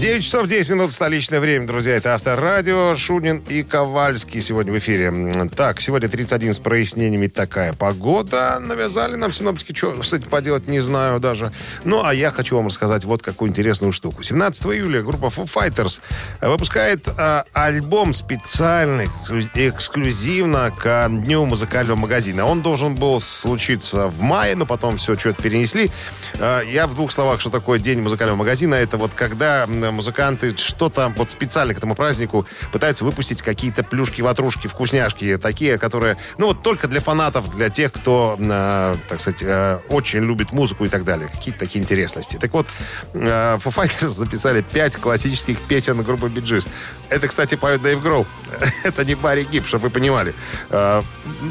9 0.00 0.22
часов 0.22 0.46
10 0.46 0.68
минут 0.70 0.92
столичное 0.92 1.40
время, 1.40 1.66
друзья. 1.66 1.96
Это 1.96 2.14
Авторадио, 2.14 2.94
Шунин 2.96 3.42
и 3.48 3.62
Ковальский 3.62 4.42
сегодня 4.42 4.70
в 4.72 4.78
эфире. 4.78 5.48
Так, 5.56 5.80
сегодня 5.80 6.06
31 6.08 6.52
с 6.52 6.58
прояснениями 6.58 7.28
такая 7.28 7.72
погода. 7.72 8.58
Навязали 8.60 9.14
нам 9.16 9.32
синоптики. 9.32 9.74
Что 9.74 10.02
с 10.02 10.12
этим 10.12 10.28
поделать, 10.28 10.68
не 10.68 10.80
знаю 10.80 11.18
даже. 11.18 11.50
Ну, 11.84 12.04
а 12.04 12.12
я 12.12 12.30
хочу 12.30 12.56
вам 12.56 12.66
рассказать 12.66 13.04
вот 13.04 13.22
какую 13.22 13.48
интересную 13.48 13.90
штуку. 13.90 14.22
17 14.22 14.66
июля 14.66 15.02
группа 15.02 15.26
Foo 15.26 15.44
Fighters 15.44 16.00
э, 16.42 16.48
выпускает 16.48 17.08
э, 17.08 17.44
альбом 17.54 18.12
специальный, 18.12 19.06
эксклю- 19.24 19.48
эксклюзивно 19.54 20.72
к 20.78 21.08
дню 21.08 21.46
музыкального 21.46 21.96
магазина. 21.96 22.44
Он 22.44 22.60
должен 22.60 22.96
был 22.96 23.18
случиться 23.18 24.08
в 24.08 24.20
мае, 24.20 24.56
но 24.56 24.66
потом 24.66 24.98
все 24.98 25.16
что-то 25.18 25.42
перенесли. 25.42 25.90
Э, 26.34 26.60
Я 26.70 26.86
в 26.86 26.94
двух 26.94 27.10
словах, 27.12 27.40
что 27.40 27.48
такое 27.48 27.78
день 27.78 28.02
музыкального 28.02 28.36
магазина. 28.36 28.74
Это 28.74 28.98
вот 28.98 29.12
когда 29.14 29.66
музыканты 29.90 30.56
что-то 30.56 31.12
вот 31.16 31.30
специально 31.30 31.74
к 31.74 31.78
этому 31.78 31.94
празднику 31.94 32.46
пытаются 32.72 33.04
выпустить 33.04 33.42
какие-то 33.42 33.84
плюшки, 33.84 34.22
ватрушки, 34.22 34.66
вкусняшки, 34.66 35.36
такие, 35.38 35.78
которые, 35.78 36.16
ну 36.38 36.48
вот 36.48 36.62
только 36.62 36.88
для 36.88 37.00
фанатов, 37.00 37.50
для 37.50 37.68
тех, 37.70 37.92
кто, 37.92 38.36
э, 38.38 38.96
так 39.08 39.20
сказать, 39.20 39.42
э, 39.42 39.78
очень 39.88 40.20
любит 40.20 40.52
музыку 40.52 40.84
и 40.84 40.88
так 40.88 41.04
далее. 41.04 41.28
Какие-то 41.28 41.60
такие 41.60 41.82
интересности. 41.82 42.36
Так 42.36 42.52
вот, 42.52 42.66
э, 43.14 43.58
Foo 43.64 43.74
Fighters 43.74 44.08
записали 44.08 44.62
пять 44.62 44.96
классических 44.96 45.58
песен 45.60 46.02
группы 46.02 46.26
Gees. 46.28 46.68
Это, 47.08 47.28
кстати, 47.28 47.54
поет 47.54 47.82
Дэйв 47.82 48.02
Гролл. 48.02 48.26
Это 48.84 49.04
не 49.04 49.14
Барри 49.14 49.44
Гиб, 49.44 49.66
чтобы 49.66 49.84
вы 49.84 49.90
понимали. 49.90 50.34
Э, 50.70 51.02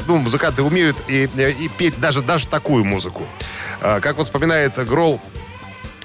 ну, 0.06 0.16
музыканты 0.18 0.62
умеют 0.62 0.96
и, 1.08 1.24
и 1.24 1.70
петь 1.76 1.98
даже, 2.00 2.22
даже 2.22 2.48
такую 2.48 2.84
музыку. 2.84 3.26
Э, 3.80 4.00
как 4.00 4.18
вспоминает 4.18 4.74
Гролл, 4.86 5.20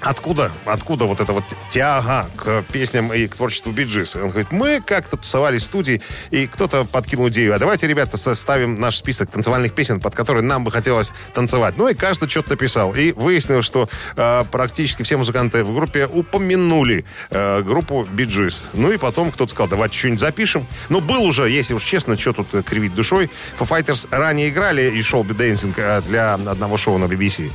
Откуда, 0.02 0.50
откуда 0.64 1.04
вот 1.04 1.20
эта 1.20 1.32
вот 1.32 1.44
тяга 1.70 2.28
к 2.36 2.62
песням 2.72 3.12
и 3.12 3.28
к 3.28 3.36
творчеству 3.36 3.70
Биджис? 3.70 4.16
Он 4.16 4.30
говорит, 4.30 4.50
мы 4.50 4.82
как-то 4.84 5.16
тусовались 5.16 5.62
в 5.62 5.66
студии, 5.66 6.02
и 6.32 6.48
кто-то 6.48 6.84
подкинул 6.84 7.28
идею, 7.28 7.54
а 7.54 7.58
давайте, 7.60 7.86
ребята, 7.86 8.16
составим 8.16 8.80
наш 8.80 8.96
список 8.96 9.30
танцевальных 9.30 9.74
песен, 9.74 10.00
под 10.00 10.16
которые 10.16 10.42
нам 10.42 10.64
бы 10.64 10.72
хотелось 10.72 11.12
танцевать. 11.34 11.74
Ну 11.76 11.86
и 11.86 11.94
каждый 11.94 12.28
что-то 12.28 12.50
написал. 12.50 12.94
И 12.94 13.12
выяснилось, 13.12 13.64
что 13.64 13.88
э, 14.16 14.44
практически 14.50 15.04
все 15.04 15.16
музыканты 15.16 15.62
в 15.62 15.72
группе 15.72 16.06
упомянули 16.06 17.04
э, 17.30 17.62
группу 17.62 18.04
Биджис. 18.04 18.64
Ну 18.72 18.90
и 18.90 18.96
потом 18.96 19.30
кто-то 19.30 19.52
сказал, 19.52 19.68
давайте 19.68 19.96
что-нибудь 19.96 20.20
запишем. 20.20 20.66
Ну, 20.88 21.00
был 21.00 21.22
уже, 21.22 21.48
если 21.48 21.74
уж 21.74 21.84
честно, 21.84 22.18
что 22.18 22.32
тут 22.32 22.48
э, 22.54 22.62
кривить 22.62 22.94
душой. 22.96 23.30
Foo 23.56 23.68
Fighters 23.68 24.08
ранее 24.10 24.48
играли 24.48 24.90
и 24.90 25.00
шоу 25.02 25.22
Dancing 25.22 25.74
э, 25.76 26.00
для 26.08 26.34
одного 26.34 26.76
шоу 26.76 26.98
на 26.98 27.04
BBC. 27.04 27.52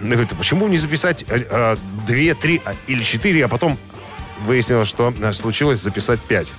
Ну, 0.00 0.10
говорит, 0.12 0.32
а 0.32 0.36
почему 0.36 0.66
не 0.68 0.78
записать 0.78 1.26
э, 1.28 1.73
две, 2.06 2.34
три 2.34 2.60
а, 2.64 2.74
или 2.86 3.02
четыре, 3.02 3.44
а 3.44 3.48
потом 3.48 3.78
выяснилось, 4.44 4.88
что 4.88 5.12
э, 5.20 5.32
случилось 5.32 5.80
записать 5.80 6.20
пять. 6.20 6.52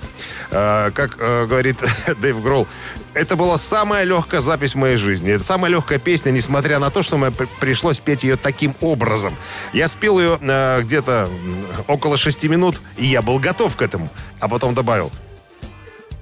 Э, 0.50 0.90
как 0.94 1.16
э, 1.18 1.46
говорит 1.46 1.76
Дэйв 2.20 2.42
Гролл, 2.42 2.66
это 3.14 3.36
была 3.36 3.58
самая 3.58 4.04
легкая 4.04 4.40
запись 4.40 4.74
в 4.74 4.78
моей 4.78 4.96
жизни. 4.96 5.32
Это 5.32 5.44
самая 5.44 5.70
легкая 5.70 5.98
песня, 5.98 6.30
несмотря 6.30 6.78
на 6.78 6.90
то, 6.90 7.02
что 7.02 7.16
мне 7.16 7.30
при- 7.30 7.48
пришлось 7.60 8.00
петь 8.00 8.24
ее 8.24 8.36
таким 8.36 8.74
образом. 8.80 9.36
Я 9.72 9.88
спел 9.88 10.18
ее 10.18 10.38
э, 10.40 10.80
где-то 10.82 11.30
около 11.86 12.16
шести 12.16 12.48
минут, 12.48 12.80
и 12.96 13.06
я 13.06 13.22
был 13.22 13.38
готов 13.38 13.76
к 13.76 13.82
этому. 13.82 14.10
А 14.40 14.48
потом 14.48 14.74
добавил, 14.74 15.10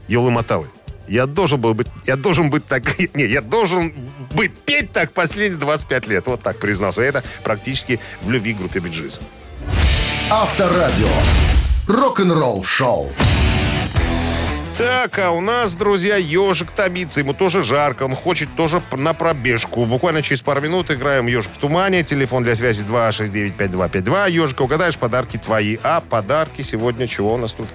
Юлы 0.08 0.30
Маталы. 0.30 0.68
Я 1.06 1.26
должен 1.26 1.60
был 1.60 1.74
быть, 1.74 1.86
я 2.04 2.16
должен 2.16 2.50
быть 2.50 2.66
так, 2.66 2.98
не, 3.14 3.24
я 3.24 3.40
должен 3.40 3.92
быть 4.32 4.52
петь 4.52 4.92
так 4.92 5.12
последние 5.12 5.58
25 5.58 6.06
лет. 6.06 6.26
Вот 6.26 6.42
так 6.42 6.58
признался. 6.58 7.02
Это 7.02 7.22
практически 7.42 8.00
в 8.22 8.30
любви 8.30 8.54
к 8.54 8.58
группе 8.58 8.80
Биджиз. 8.80 9.20
Авторадио. 10.30 11.08
Рок-н-ролл 11.86 12.64
шоу. 12.64 13.12
Так, 14.76 15.20
а 15.20 15.30
у 15.30 15.40
нас, 15.40 15.76
друзья, 15.76 16.16
ежик 16.16 16.72
томится. 16.72 17.20
Ему 17.20 17.32
тоже 17.32 17.62
жарко. 17.62 18.04
Он 18.04 18.14
хочет 18.16 18.56
тоже 18.56 18.82
на 18.90 19.12
пробежку. 19.12 19.84
Буквально 19.84 20.20
через 20.20 20.42
пару 20.42 20.60
минут 20.62 20.90
играем 20.90 21.28
ежик 21.28 21.52
в 21.52 21.58
тумане. 21.58 22.02
Телефон 22.02 22.42
для 22.42 22.56
связи 22.56 22.84
269-5252. 22.84 24.30
Ежика 24.30 24.62
угадаешь, 24.62 24.98
подарки 24.98 25.36
твои. 25.36 25.78
А 25.84 26.00
подарки 26.00 26.62
сегодня 26.62 27.06
чего 27.06 27.34
у 27.34 27.36
нас 27.36 27.52
тут? 27.52 27.68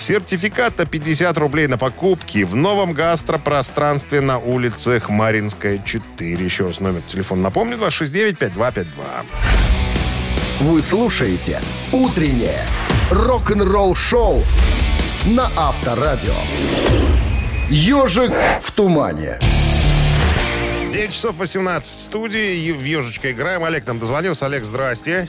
Сертификат 0.00 0.78
на 0.78 0.86
50 0.86 1.36
рублей 1.36 1.66
на 1.66 1.76
покупки 1.76 2.44
в 2.44 2.56
новом 2.56 2.94
гастропространстве 2.94 4.22
на 4.22 4.38
улице 4.38 4.98
Хмаринская, 4.98 5.78
4. 5.84 6.42
Еще 6.42 6.64
раз 6.64 6.80
номер 6.80 7.02
телефона 7.02 7.42
напомню, 7.42 7.76
269-5252. 7.76 8.86
Вы 10.60 10.80
слушаете 10.80 11.60
«Утреннее 11.92 12.62
рок-н-ролл-шоу» 13.10 14.42
на 15.26 15.50
Авторадио. 15.54 16.32
«Ежик 17.68 18.32
в 18.62 18.72
тумане». 18.72 19.38
9 20.92 21.12
часов 21.12 21.36
18 21.36 21.98
в 21.98 22.02
студии. 22.02 22.56
и 22.56 22.72
В 22.72 22.82
«Ежечка» 22.82 23.32
играем. 23.32 23.64
Олег 23.64 23.86
нам 23.86 23.98
дозвонился. 23.98 24.46
Олег, 24.46 24.64
здрасте. 24.64 25.28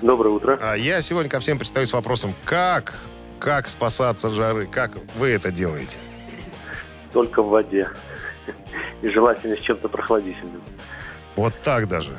Доброе 0.00 0.30
утро. 0.30 0.58
А 0.62 0.76
я 0.76 1.02
сегодня 1.02 1.28
ко 1.28 1.40
всем 1.40 1.58
предстаю 1.58 1.86
с 1.86 1.92
вопросом, 1.92 2.34
как, 2.46 2.94
как 3.38 3.68
спасаться 3.68 4.28
от 4.28 4.34
жары? 4.34 4.66
Как 4.66 4.92
вы 5.16 5.28
это 5.30 5.50
делаете? 5.50 5.98
Только 7.12 7.42
в 7.42 7.48
воде. 7.48 7.88
И 9.02 9.08
желательно 9.08 9.56
с 9.56 9.60
чем-то 9.60 9.88
прохладительным. 9.88 10.62
Вот 11.36 11.54
так 11.62 11.88
даже. 11.88 12.16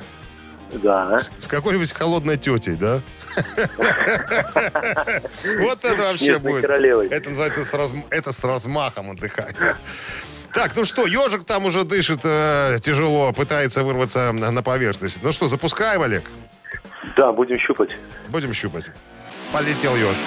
Да. 0.71 1.17
С 1.38 1.47
какой-нибудь 1.47 1.91
холодной 1.91 2.38
тетей, 2.38 2.75
да? 2.75 3.01
Вот 5.60 5.86
это 5.86 6.03
вообще 6.03 6.38
будет. 6.39 6.63
Это 6.65 7.29
называется 7.29 7.63
с 7.63 8.32
с 8.32 8.45
размахом 8.45 9.12
отдыхания. 9.12 9.77
Так, 10.53 10.75
ну 10.75 10.84
что, 10.84 11.05
ежик 11.05 11.45
там 11.45 11.65
уже 11.65 11.84
дышит 11.84 12.21
э, 12.23 12.77
тяжело, 12.82 13.32
пытается 13.34 13.84
вырваться 13.84 14.32
на 14.32 14.49
на 14.49 14.63
поверхность. 14.63 15.21
Ну 15.21 15.32
что, 15.32 15.47
запускаем, 15.47 16.01
Олег? 16.01 16.23
Да, 17.15 17.32
будем 17.32 17.60
щупать. 17.60 17.91
Будем 18.29 18.51
щупать. 18.53 18.89
Полетел 19.51 19.95
еж. 19.95 20.17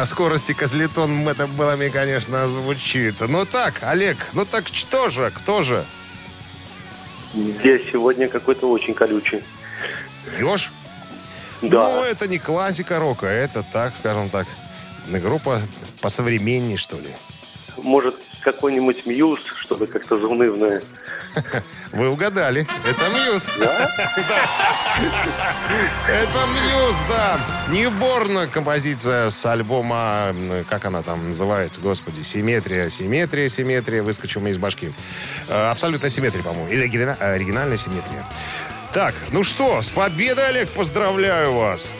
На 0.00 0.06
скорости 0.06 0.54
козлетон 0.54 1.28
это 1.28 1.46
было, 1.46 1.76
конечно, 1.92 2.48
звучит. 2.48 3.16
Ну 3.20 3.44
так, 3.44 3.82
Олег, 3.82 4.16
ну 4.32 4.46
так 4.46 4.68
что 4.68 5.10
же, 5.10 5.30
кто 5.30 5.62
же? 5.62 5.84
Здесь 7.34 7.82
сегодня 7.92 8.26
какой-то 8.26 8.70
очень 8.70 8.94
колючий. 8.94 9.42
Еж? 10.38 10.72
Да. 11.60 11.84
Ну, 11.84 12.02
это 12.02 12.26
не 12.28 12.38
классика 12.38 12.98
рока, 12.98 13.26
это 13.26 13.62
так, 13.62 13.94
скажем 13.94 14.30
так, 14.30 14.46
группа 15.06 15.60
посовременней, 16.00 16.78
что 16.78 16.96
ли. 16.96 17.14
Может, 17.76 18.16
какой-нибудь 18.40 19.04
мьюз, 19.04 19.40
чтобы 19.58 19.86
как-то 19.86 20.18
заунывное. 20.18 20.82
Вы 21.92 22.08
угадали. 22.08 22.66
Это 22.84 23.08
Мьюз. 23.10 23.48
Да? 23.58 23.90
Это 26.08 26.46
Мьюз, 26.46 26.96
да. 27.08 27.40
Ньюборн 27.70 28.48
композиция 28.48 29.30
с 29.30 29.44
альбома, 29.46 30.34
как 30.68 30.84
она 30.84 31.02
там 31.02 31.28
называется, 31.28 31.80
господи, 31.80 32.22
Симметрия, 32.22 32.90
Симметрия, 32.90 33.48
Симметрия, 33.48 34.02
выскочил 34.02 34.40
мне 34.40 34.52
из 34.52 34.58
башки. 34.58 34.92
Э, 35.48 35.70
Абсолютная 35.70 36.10
симметрия, 36.10 36.44
по-моему, 36.44 36.68
или 36.68 36.84
э, 36.84 37.14
оригинальная 37.34 37.76
симметрия. 37.76 38.24
Так, 38.92 39.14
ну 39.30 39.42
что, 39.44 39.82
с 39.82 39.90
победой, 39.90 40.48
Олег, 40.48 40.70
поздравляю 40.70 41.54
вас. 41.54 41.92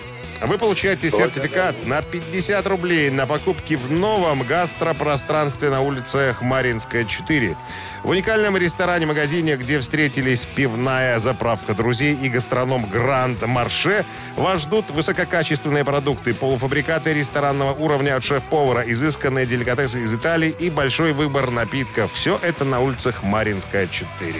Вы 0.42 0.57
получаете 0.57 1.11
сертификат 1.11 1.87
на 1.87 2.00
50 2.00 2.66
рублей 2.66 3.11
на 3.11 3.26
покупки 3.26 3.74
в 3.74 3.90
новом 3.90 4.42
гастропространстве 4.42 5.68
на 5.68 5.83
улице 5.83 6.35
Хмаринская, 6.38 7.05
4. 7.05 7.57
В 8.03 8.09
уникальном 8.09 8.57
ресторане-магазине, 8.57 9.57
где 9.57 9.79
встретились 9.81 10.46
пивная 10.46 11.18
заправка 11.18 11.74
друзей 11.74 12.14
и 12.14 12.31
гастроном 12.31 12.88
Гранд 12.88 13.46
Марше, 13.46 14.07
вас 14.37 14.62
ждут 14.62 14.90
высококачественные 14.90 15.85
продукты, 15.85 16.33
полуфабрикаты 16.33 17.12
ресторанного 17.12 17.74
уровня 17.74 18.16
от 18.16 18.24
шеф-повара, 18.24 18.83
изысканные 18.87 19.44
деликатесы 19.44 20.00
из 20.00 20.14
Италии 20.14 20.55
и 20.59 20.70
большой 20.70 21.12
выбор 21.12 21.50
напитков. 21.50 22.14
Все 22.14 22.40
это 22.42 22.64
на 22.64 22.81
улице 22.81 23.12
Хмаринская, 23.12 23.88
4. 23.88 24.35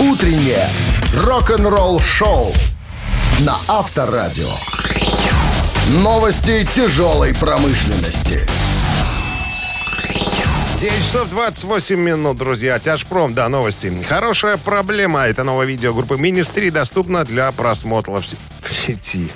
«Утреннее 0.00 0.68
рок-н-ролл-шоу» 1.14 2.52
на 3.40 3.56
Авторадио. 3.68 4.50
Новости 5.88 6.66
тяжелой 6.74 7.34
промышленности. 7.34 8.46
9 10.80 10.98
часов 11.02 11.28
28 11.30 11.96
минут, 11.98 12.36
друзья. 12.38 12.78
Тяжпром, 12.78 13.34
да, 13.34 13.48
новости. 13.48 13.92
Хорошая 14.08 14.56
проблема. 14.56 15.20
Это 15.22 15.42
новое 15.44 15.66
видео 15.66 15.94
группы 15.94 16.16
Министри 16.18 16.70
доступно 16.70 17.24
для 17.24 17.50
просмотра 17.52 18.20
в 18.20 18.26
се- 18.28 18.36
в 18.60 18.72
сети. 18.72 19.30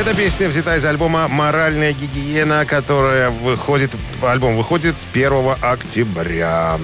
Эта 0.00 0.14
песня 0.14 0.48
взята 0.48 0.76
из 0.76 0.84
альбома 0.86 1.28
«Моральная 1.28 1.92
гигиена», 1.92 2.64
которая 2.64 3.28
выходит... 3.28 3.90
Альбом 4.22 4.56
выходит 4.56 4.94
1 5.12 5.56
октября. 5.60 6.80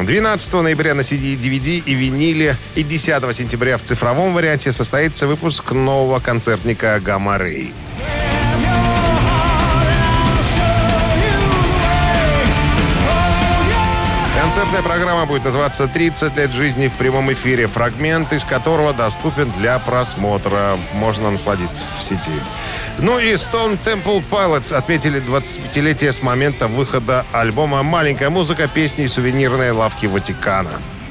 12 0.00 0.52
ноября 0.52 0.94
на 0.94 1.00
CD, 1.00 1.36
DVD 1.36 1.82
и 1.84 1.94
виниле 1.94 2.56
и 2.76 2.84
10 2.84 3.34
сентября 3.34 3.78
в 3.78 3.82
цифровом 3.82 4.32
варианте 4.32 4.70
состоится 4.70 5.26
выпуск 5.26 5.72
нового 5.72 6.20
концертника 6.20 7.00
«Гамма 7.00 7.36
Концертная 14.54 14.82
программа 14.82 15.24
будет 15.24 15.44
называться 15.44 15.84
«30 15.84 16.36
лет 16.36 16.52
жизни 16.52 16.88
в 16.88 16.92
прямом 16.92 17.32
эфире», 17.32 17.68
фрагмент 17.68 18.34
из 18.34 18.44
которого 18.44 18.92
доступен 18.92 19.50
для 19.52 19.78
просмотра. 19.78 20.78
Можно 20.92 21.30
насладиться 21.30 21.82
в 21.98 22.02
сети. 22.02 22.38
Ну 22.98 23.18
и 23.18 23.32
Stone 23.32 23.78
Temple 23.82 24.22
Pilots 24.30 24.74
отметили 24.74 25.22
25-летие 25.22 26.12
с 26.12 26.20
момента 26.20 26.68
выхода 26.68 27.24
альбома 27.32 27.82
«Маленькая 27.82 28.28
музыка. 28.28 28.68
Песни 28.68 29.06
из 29.06 29.14
сувенирной 29.14 29.70
лавки 29.70 30.04
Ватикана».— 30.04 30.72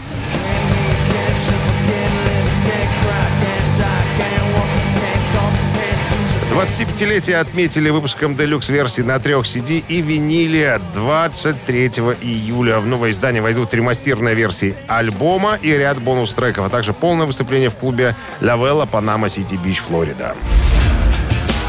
25-летие 6.52 7.38
отметили 7.38 7.90
выпуском 7.90 8.36
делюкс-версии 8.36 9.04
на 9.04 9.20
трех 9.20 9.46
CD 9.46 9.84
и 9.88 10.02
виниле 10.02 10.82
23 10.94 11.88
июля. 12.22 12.80
В 12.82 12.86
новое 12.86 13.12
издание 13.12 13.42
войдут 13.42 13.74
ремастирные 13.74 14.36
версии 14.36 14.76
альбома 14.88 15.58
и 15.62 15.72
ряд 15.72 16.02
бонус-треков, 16.02 16.66
а 16.66 16.70
также 16.70 16.92
полное 16.92 17.26
выступление 17.26 17.70
в 17.70 17.76
клубе 17.76 18.18
Лавелла 18.42 18.86
Панама 18.86 19.30
Сити 19.30 19.56
Бич, 19.56 19.80
Флорида. 19.80 20.36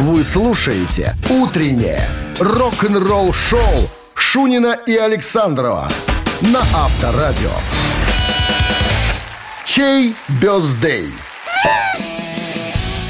Вы 0.01 0.25
слушаете 0.25 1.15
«Утреннее 1.31 2.09
рок-н-ролл-шоу» 2.41 3.89
Шунина 4.15 4.77
и 4.87 4.97
Александрова 4.97 5.89
на 6.41 6.61
Авторадио. 6.75 7.53
Чей 9.65 10.17
бездей? 10.41 11.13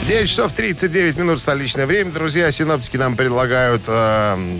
9 0.06 0.28
часов 0.28 0.52
39 0.52 1.16
минут 1.16 1.38
столичное 1.38 1.86
время. 1.86 2.10
Друзья, 2.10 2.50
синоптики 2.50 2.96
нам 2.96 3.16
предлагают 3.16 3.82
э, 3.86 4.56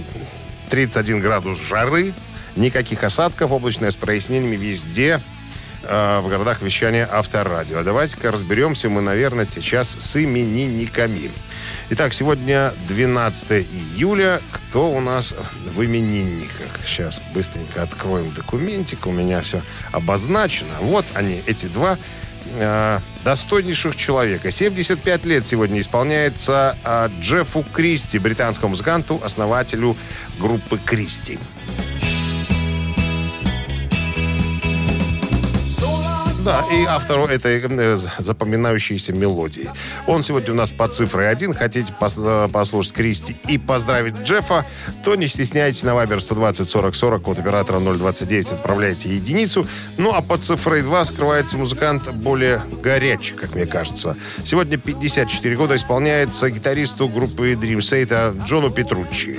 31 0.70 1.20
градус 1.20 1.58
жары, 1.58 2.14
никаких 2.54 3.02
осадков, 3.02 3.50
облачное 3.50 3.90
с 3.90 3.96
прояснениями 3.96 4.54
везде 4.54 5.20
э, 5.82 6.20
в 6.20 6.28
городах 6.28 6.62
вещания 6.62 7.08
Авторадио. 7.10 7.78
А 7.78 7.82
давайте-ка 7.82 8.30
разберемся 8.30 8.88
мы, 8.88 9.00
наверное, 9.00 9.48
сейчас 9.50 9.96
с 9.98 10.16
именинниками. 10.16 11.32
Итак, 11.90 12.14
сегодня 12.14 12.72
12 12.86 13.66
июля. 13.96 14.40
Кто 14.52 14.92
у 14.92 15.00
нас 15.00 15.34
в 15.74 15.84
именинниках? 15.84 16.78
Сейчас 16.86 17.20
быстренько 17.34 17.82
откроем 17.82 18.30
документик. 18.30 19.08
У 19.08 19.10
меня 19.10 19.42
все 19.42 19.60
обозначено. 19.90 20.74
Вот 20.80 21.04
они, 21.14 21.42
эти 21.46 21.66
два 21.66 21.98
э, 22.44 22.98
достойнейших 23.24 23.96
человека. 23.96 24.50
75 24.50 25.24
лет 25.24 25.46
сегодня 25.46 25.80
исполняется 25.80 26.76
э, 26.84 27.08
Джеффу 27.20 27.64
Кристи, 27.72 28.18
британскому 28.18 28.70
музыканту, 28.70 29.20
основателю 29.24 29.96
группы 30.38 30.78
Кристи. 30.84 31.38
Да, 36.44 36.64
и 36.72 36.84
автору 36.84 37.26
этой 37.26 37.60
э, 37.62 37.96
запоминающейся 38.18 39.12
мелодии. 39.12 39.70
Он 40.08 40.24
сегодня 40.24 40.52
у 40.52 40.56
нас 40.56 40.72
по 40.72 40.88
цифре 40.88 41.28
один. 41.28 41.54
Хотите 41.54 41.94
э, 42.00 42.48
послушать 42.52 42.92
Кристи 42.92 43.36
и 43.46 43.58
поздравить 43.58 44.16
Джеффа, 44.24 44.66
то 45.04 45.14
не 45.14 45.28
стесняйтесь 45.28 45.84
на 45.84 45.94
Вайбер 45.94 46.20
120 46.20 46.68
40 46.68 46.94
40 46.96 47.22
код 47.22 47.38
оператора 47.38 47.78
029 47.78 48.52
отправляйте 48.52 49.14
единицу. 49.14 49.68
Ну, 49.98 50.10
а 50.12 50.20
под 50.20 50.42
цифрой 50.42 50.82
2 50.82 51.04
скрывается 51.04 51.56
музыкант 51.56 52.10
более 52.12 52.62
горячий, 52.82 53.34
как 53.34 53.54
мне 53.54 53.66
кажется. 53.66 54.16
Сегодня 54.44 54.78
54 54.78 55.56
года 55.56 55.76
исполняется 55.76 56.50
гитаристу 56.50 57.08
группы 57.08 57.52
Dream 57.52 57.78
Theater 57.78 58.44
Джону 58.44 58.70
Петруччи. 58.70 59.38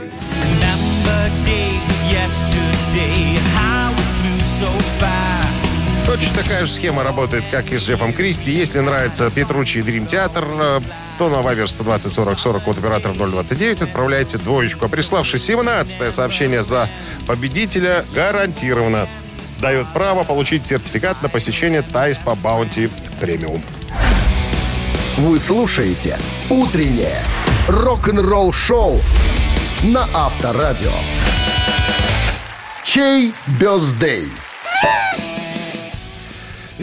Точно 6.13 6.43
такая 6.43 6.65
же 6.67 6.71
схема 6.71 7.03
работает, 7.03 7.43
как 7.49 7.71
и 7.71 7.79
с 7.79 7.87
Джеффом 7.87 8.13
Кристи. 8.13 8.51
Если 8.51 8.79
нравится 8.81 9.31
Петручи 9.31 9.79
и 9.79 9.81
Dream 9.81 10.05
Theater, 10.05 10.45
э, 10.47 10.79
то 11.17 11.27
на 11.27 11.41
Viber 11.41 11.67
120 11.67 12.13
40 12.13 12.37
40 12.37 12.67
от 12.67 12.77
оператора 12.77 13.13
029 13.15 13.81
отправляйте 13.81 14.37
двоечку. 14.37 14.85
А 14.85 14.89
приславший 14.89 15.39
17 15.39 16.13
сообщение 16.13 16.61
за 16.61 16.87
победителя 17.25 18.05
гарантированно 18.13 19.09
дает 19.59 19.87
право 19.91 20.21
получить 20.21 20.67
сертификат 20.67 21.19
на 21.23 21.29
посещение 21.29 21.81
Тай 21.81 22.19
СПА 22.19 22.35
Bounty 22.35 22.91
Premium. 23.19 23.63
Вы 25.17 25.39
слушаете 25.39 26.19
«Утреннее 26.47 27.23
рок-н-ролл-шоу» 27.67 29.01
на 29.81 30.07
Авторадио. 30.13 30.93
Чей 32.83 33.33
бездей? 33.59 34.29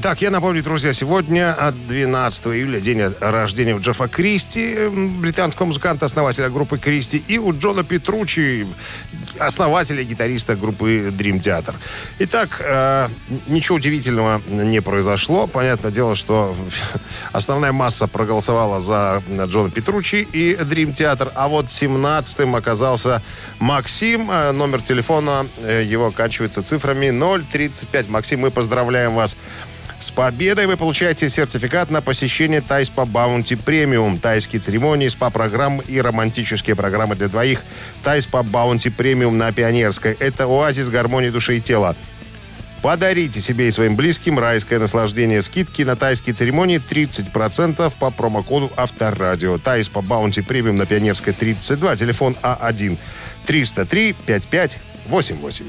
Итак, 0.02 0.22
я 0.22 0.30
напомню, 0.30 0.62
друзья, 0.62 0.94
сегодня 0.94 1.52
от 1.52 1.86
12 1.86 2.46
июля 2.46 2.80
день 2.80 3.02
рождения 3.20 3.74
у 3.74 3.80
Джеффа 3.80 4.08
Кристи, 4.08 4.88
британского 4.88 5.66
музыканта, 5.66 6.06
основателя 6.06 6.48
группы 6.48 6.78
Кристи, 6.78 7.22
и 7.28 7.36
у 7.36 7.52
Джона 7.52 7.84
Петручи, 7.84 8.66
основателя 9.38 10.00
и 10.00 10.06
гитариста 10.06 10.56
группы 10.56 11.10
Dream 11.10 11.38
Theater. 11.42 11.74
Итак, 12.18 12.62
э, 12.64 13.08
ничего 13.46 13.76
удивительного 13.76 14.40
не 14.48 14.80
произошло. 14.80 15.46
Понятное 15.46 15.90
дело, 15.90 16.14
что 16.14 16.56
основная 17.32 17.72
масса 17.72 18.06
проголосовала 18.06 18.80
за 18.80 19.22
Джона 19.48 19.70
Петручи 19.70 20.26
и 20.32 20.54
Dream 20.54 20.94
Theater, 20.94 21.30
а 21.34 21.46
вот 21.48 21.66
17-м 21.66 22.56
оказался 22.56 23.22
Максим. 23.58 24.30
Э, 24.30 24.52
номер 24.52 24.80
телефона 24.80 25.46
э, 25.58 25.82
его 25.84 26.06
оканчивается 26.06 26.62
цифрами 26.62 27.10
035. 27.52 28.08
Максим, 28.08 28.40
мы 28.40 28.50
поздравляем 28.50 29.14
вас 29.14 29.36
с 30.00 30.10
победой 30.10 30.66
вы 30.66 30.78
получаете 30.78 31.28
сертификат 31.28 31.90
на 31.90 32.00
посещение 32.00 32.62
Тай 32.62 32.88
СПА 32.88 33.04
Bounty 33.04 33.54
Premium. 33.54 34.18
Тайские 34.18 34.60
церемонии, 34.60 35.08
СПА-программы 35.08 35.84
и 35.86 36.00
романтические 36.00 36.74
программы 36.74 37.16
для 37.16 37.28
двоих. 37.28 37.60
Тай 38.02 38.26
СПА 38.26 38.42
Bounty 38.42 38.88
Premium 38.88 39.36
на 39.36 39.52
Пионерской. 39.52 40.16
Это 40.18 40.44
оазис 40.44 40.88
гармонии 40.88 41.28
души 41.28 41.58
и 41.58 41.60
тела. 41.60 41.94
Подарите 42.80 43.42
себе 43.42 43.68
и 43.68 43.70
своим 43.70 43.94
близким 43.94 44.38
райское 44.38 44.78
наслаждение. 44.78 45.42
Скидки 45.42 45.82
на 45.82 45.96
тайские 45.96 46.34
церемонии 46.34 46.80
30% 46.80 47.92
по 47.98 48.10
промокоду 48.10 48.72
Авторадио. 48.76 49.58
Тай 49.58 49.90
СПА 49.90 50.00
Bounty 50.00 50.40
Premium 50.40 50.76
на 50.76 50.86
Пионерской 50.86 51.34
32. 51.34 51.96
Телефон 51.96 52.36
А1 52.42 52.96
303 53.44 54.16
5588. 54.24 55.66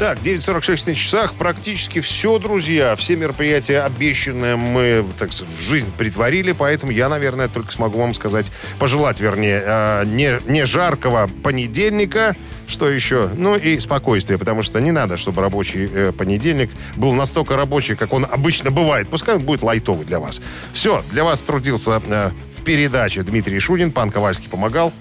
Так, 0.00 0.18
9.46 0.20 0.88
на 0.88 0.94
часах. 0.94 1.34
Практически 1.34 2.00
все, 2.00 2.38
друзья. 2.38 2.96
Все 2.96 3.16
мероприятия 3.16 3.82
обещанные 3.82 4.56
мы, 4.56 5.04
так 5.18 5.30
сказать, 5.34 5.54
в 5.54 5.60
жизнь 5.60 5.92
притворили. 5.94 6.52
Поэтому 6.52 6.90
я, 6.90 7.10
наверное, 7.10 7.48
только 7.48 7.70
смогу 7.70 7.98
вам 7.98 8.14
сказать, 8.14 8.50
пожелать, 8.78 9.20
вернее, 9.20 9.62
э, 9.62 10.04
не, 10.06 10.40
не 10.50 10.64
жаркого 10.64 11.28
понедельника, 11.42 12.34
что 12.66 12.88
еще? 12.88 13.28
Ну 13.36 13.56
и 13.56 13.78
спокойствие, 13.78 14.38
потому 14.38 14.62
что 14.62 14.80
не 14.80 14.90
надо, 14.90 15.18
чтобы 15.18 15.42
рабочий 15.42 15.90
э, 15.92 16.12
понедельник 16.16 16.70
был 16.96 17.12
настолько 17.12 17.54
рабочий, 17.54 17.94
как 17.94 18.14
он 18.14 18.24
обычно 18.24 18.70
бывает. 18.70 19.10
Пускай 19.10 19.34
он 19.34 19.42
будет 19.42 19.60
лайтовый 19.60 20.06
для 20.06 20.18
вас. 20.18 20.40
Все, 20.72 21.04
для 21.12 21.24
вас 21.24 21.40
трудился 21.40 22.00
э, 22.06 22.30
в 22.56 22.64
передаче 22.64 23.22
Дмитрий 23.22 23.60
Шунин, 23.60 23.92
пан 23.92 24.10
Ковальский 24.10 24.48
помогал. 24.48 24.94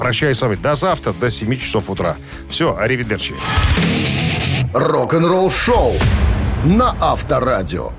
Прощаюсь 0.00 0.38
с 0.38 0.42
вами 0.42 0.54
до 0.54 0.76
завтра, 0.76 1.12
до 1.12 1.30
7 1.30 1.56
часов 1.56 1.90
утра. 1.90 2.16
Все, 2.48 2.74
аривидерчи. 2.74 3.34
Рок-н-ролл 4.72 5.50
шоу 5.50 5.92
на 6.64 6.96
Авторадио. 7.02 7.92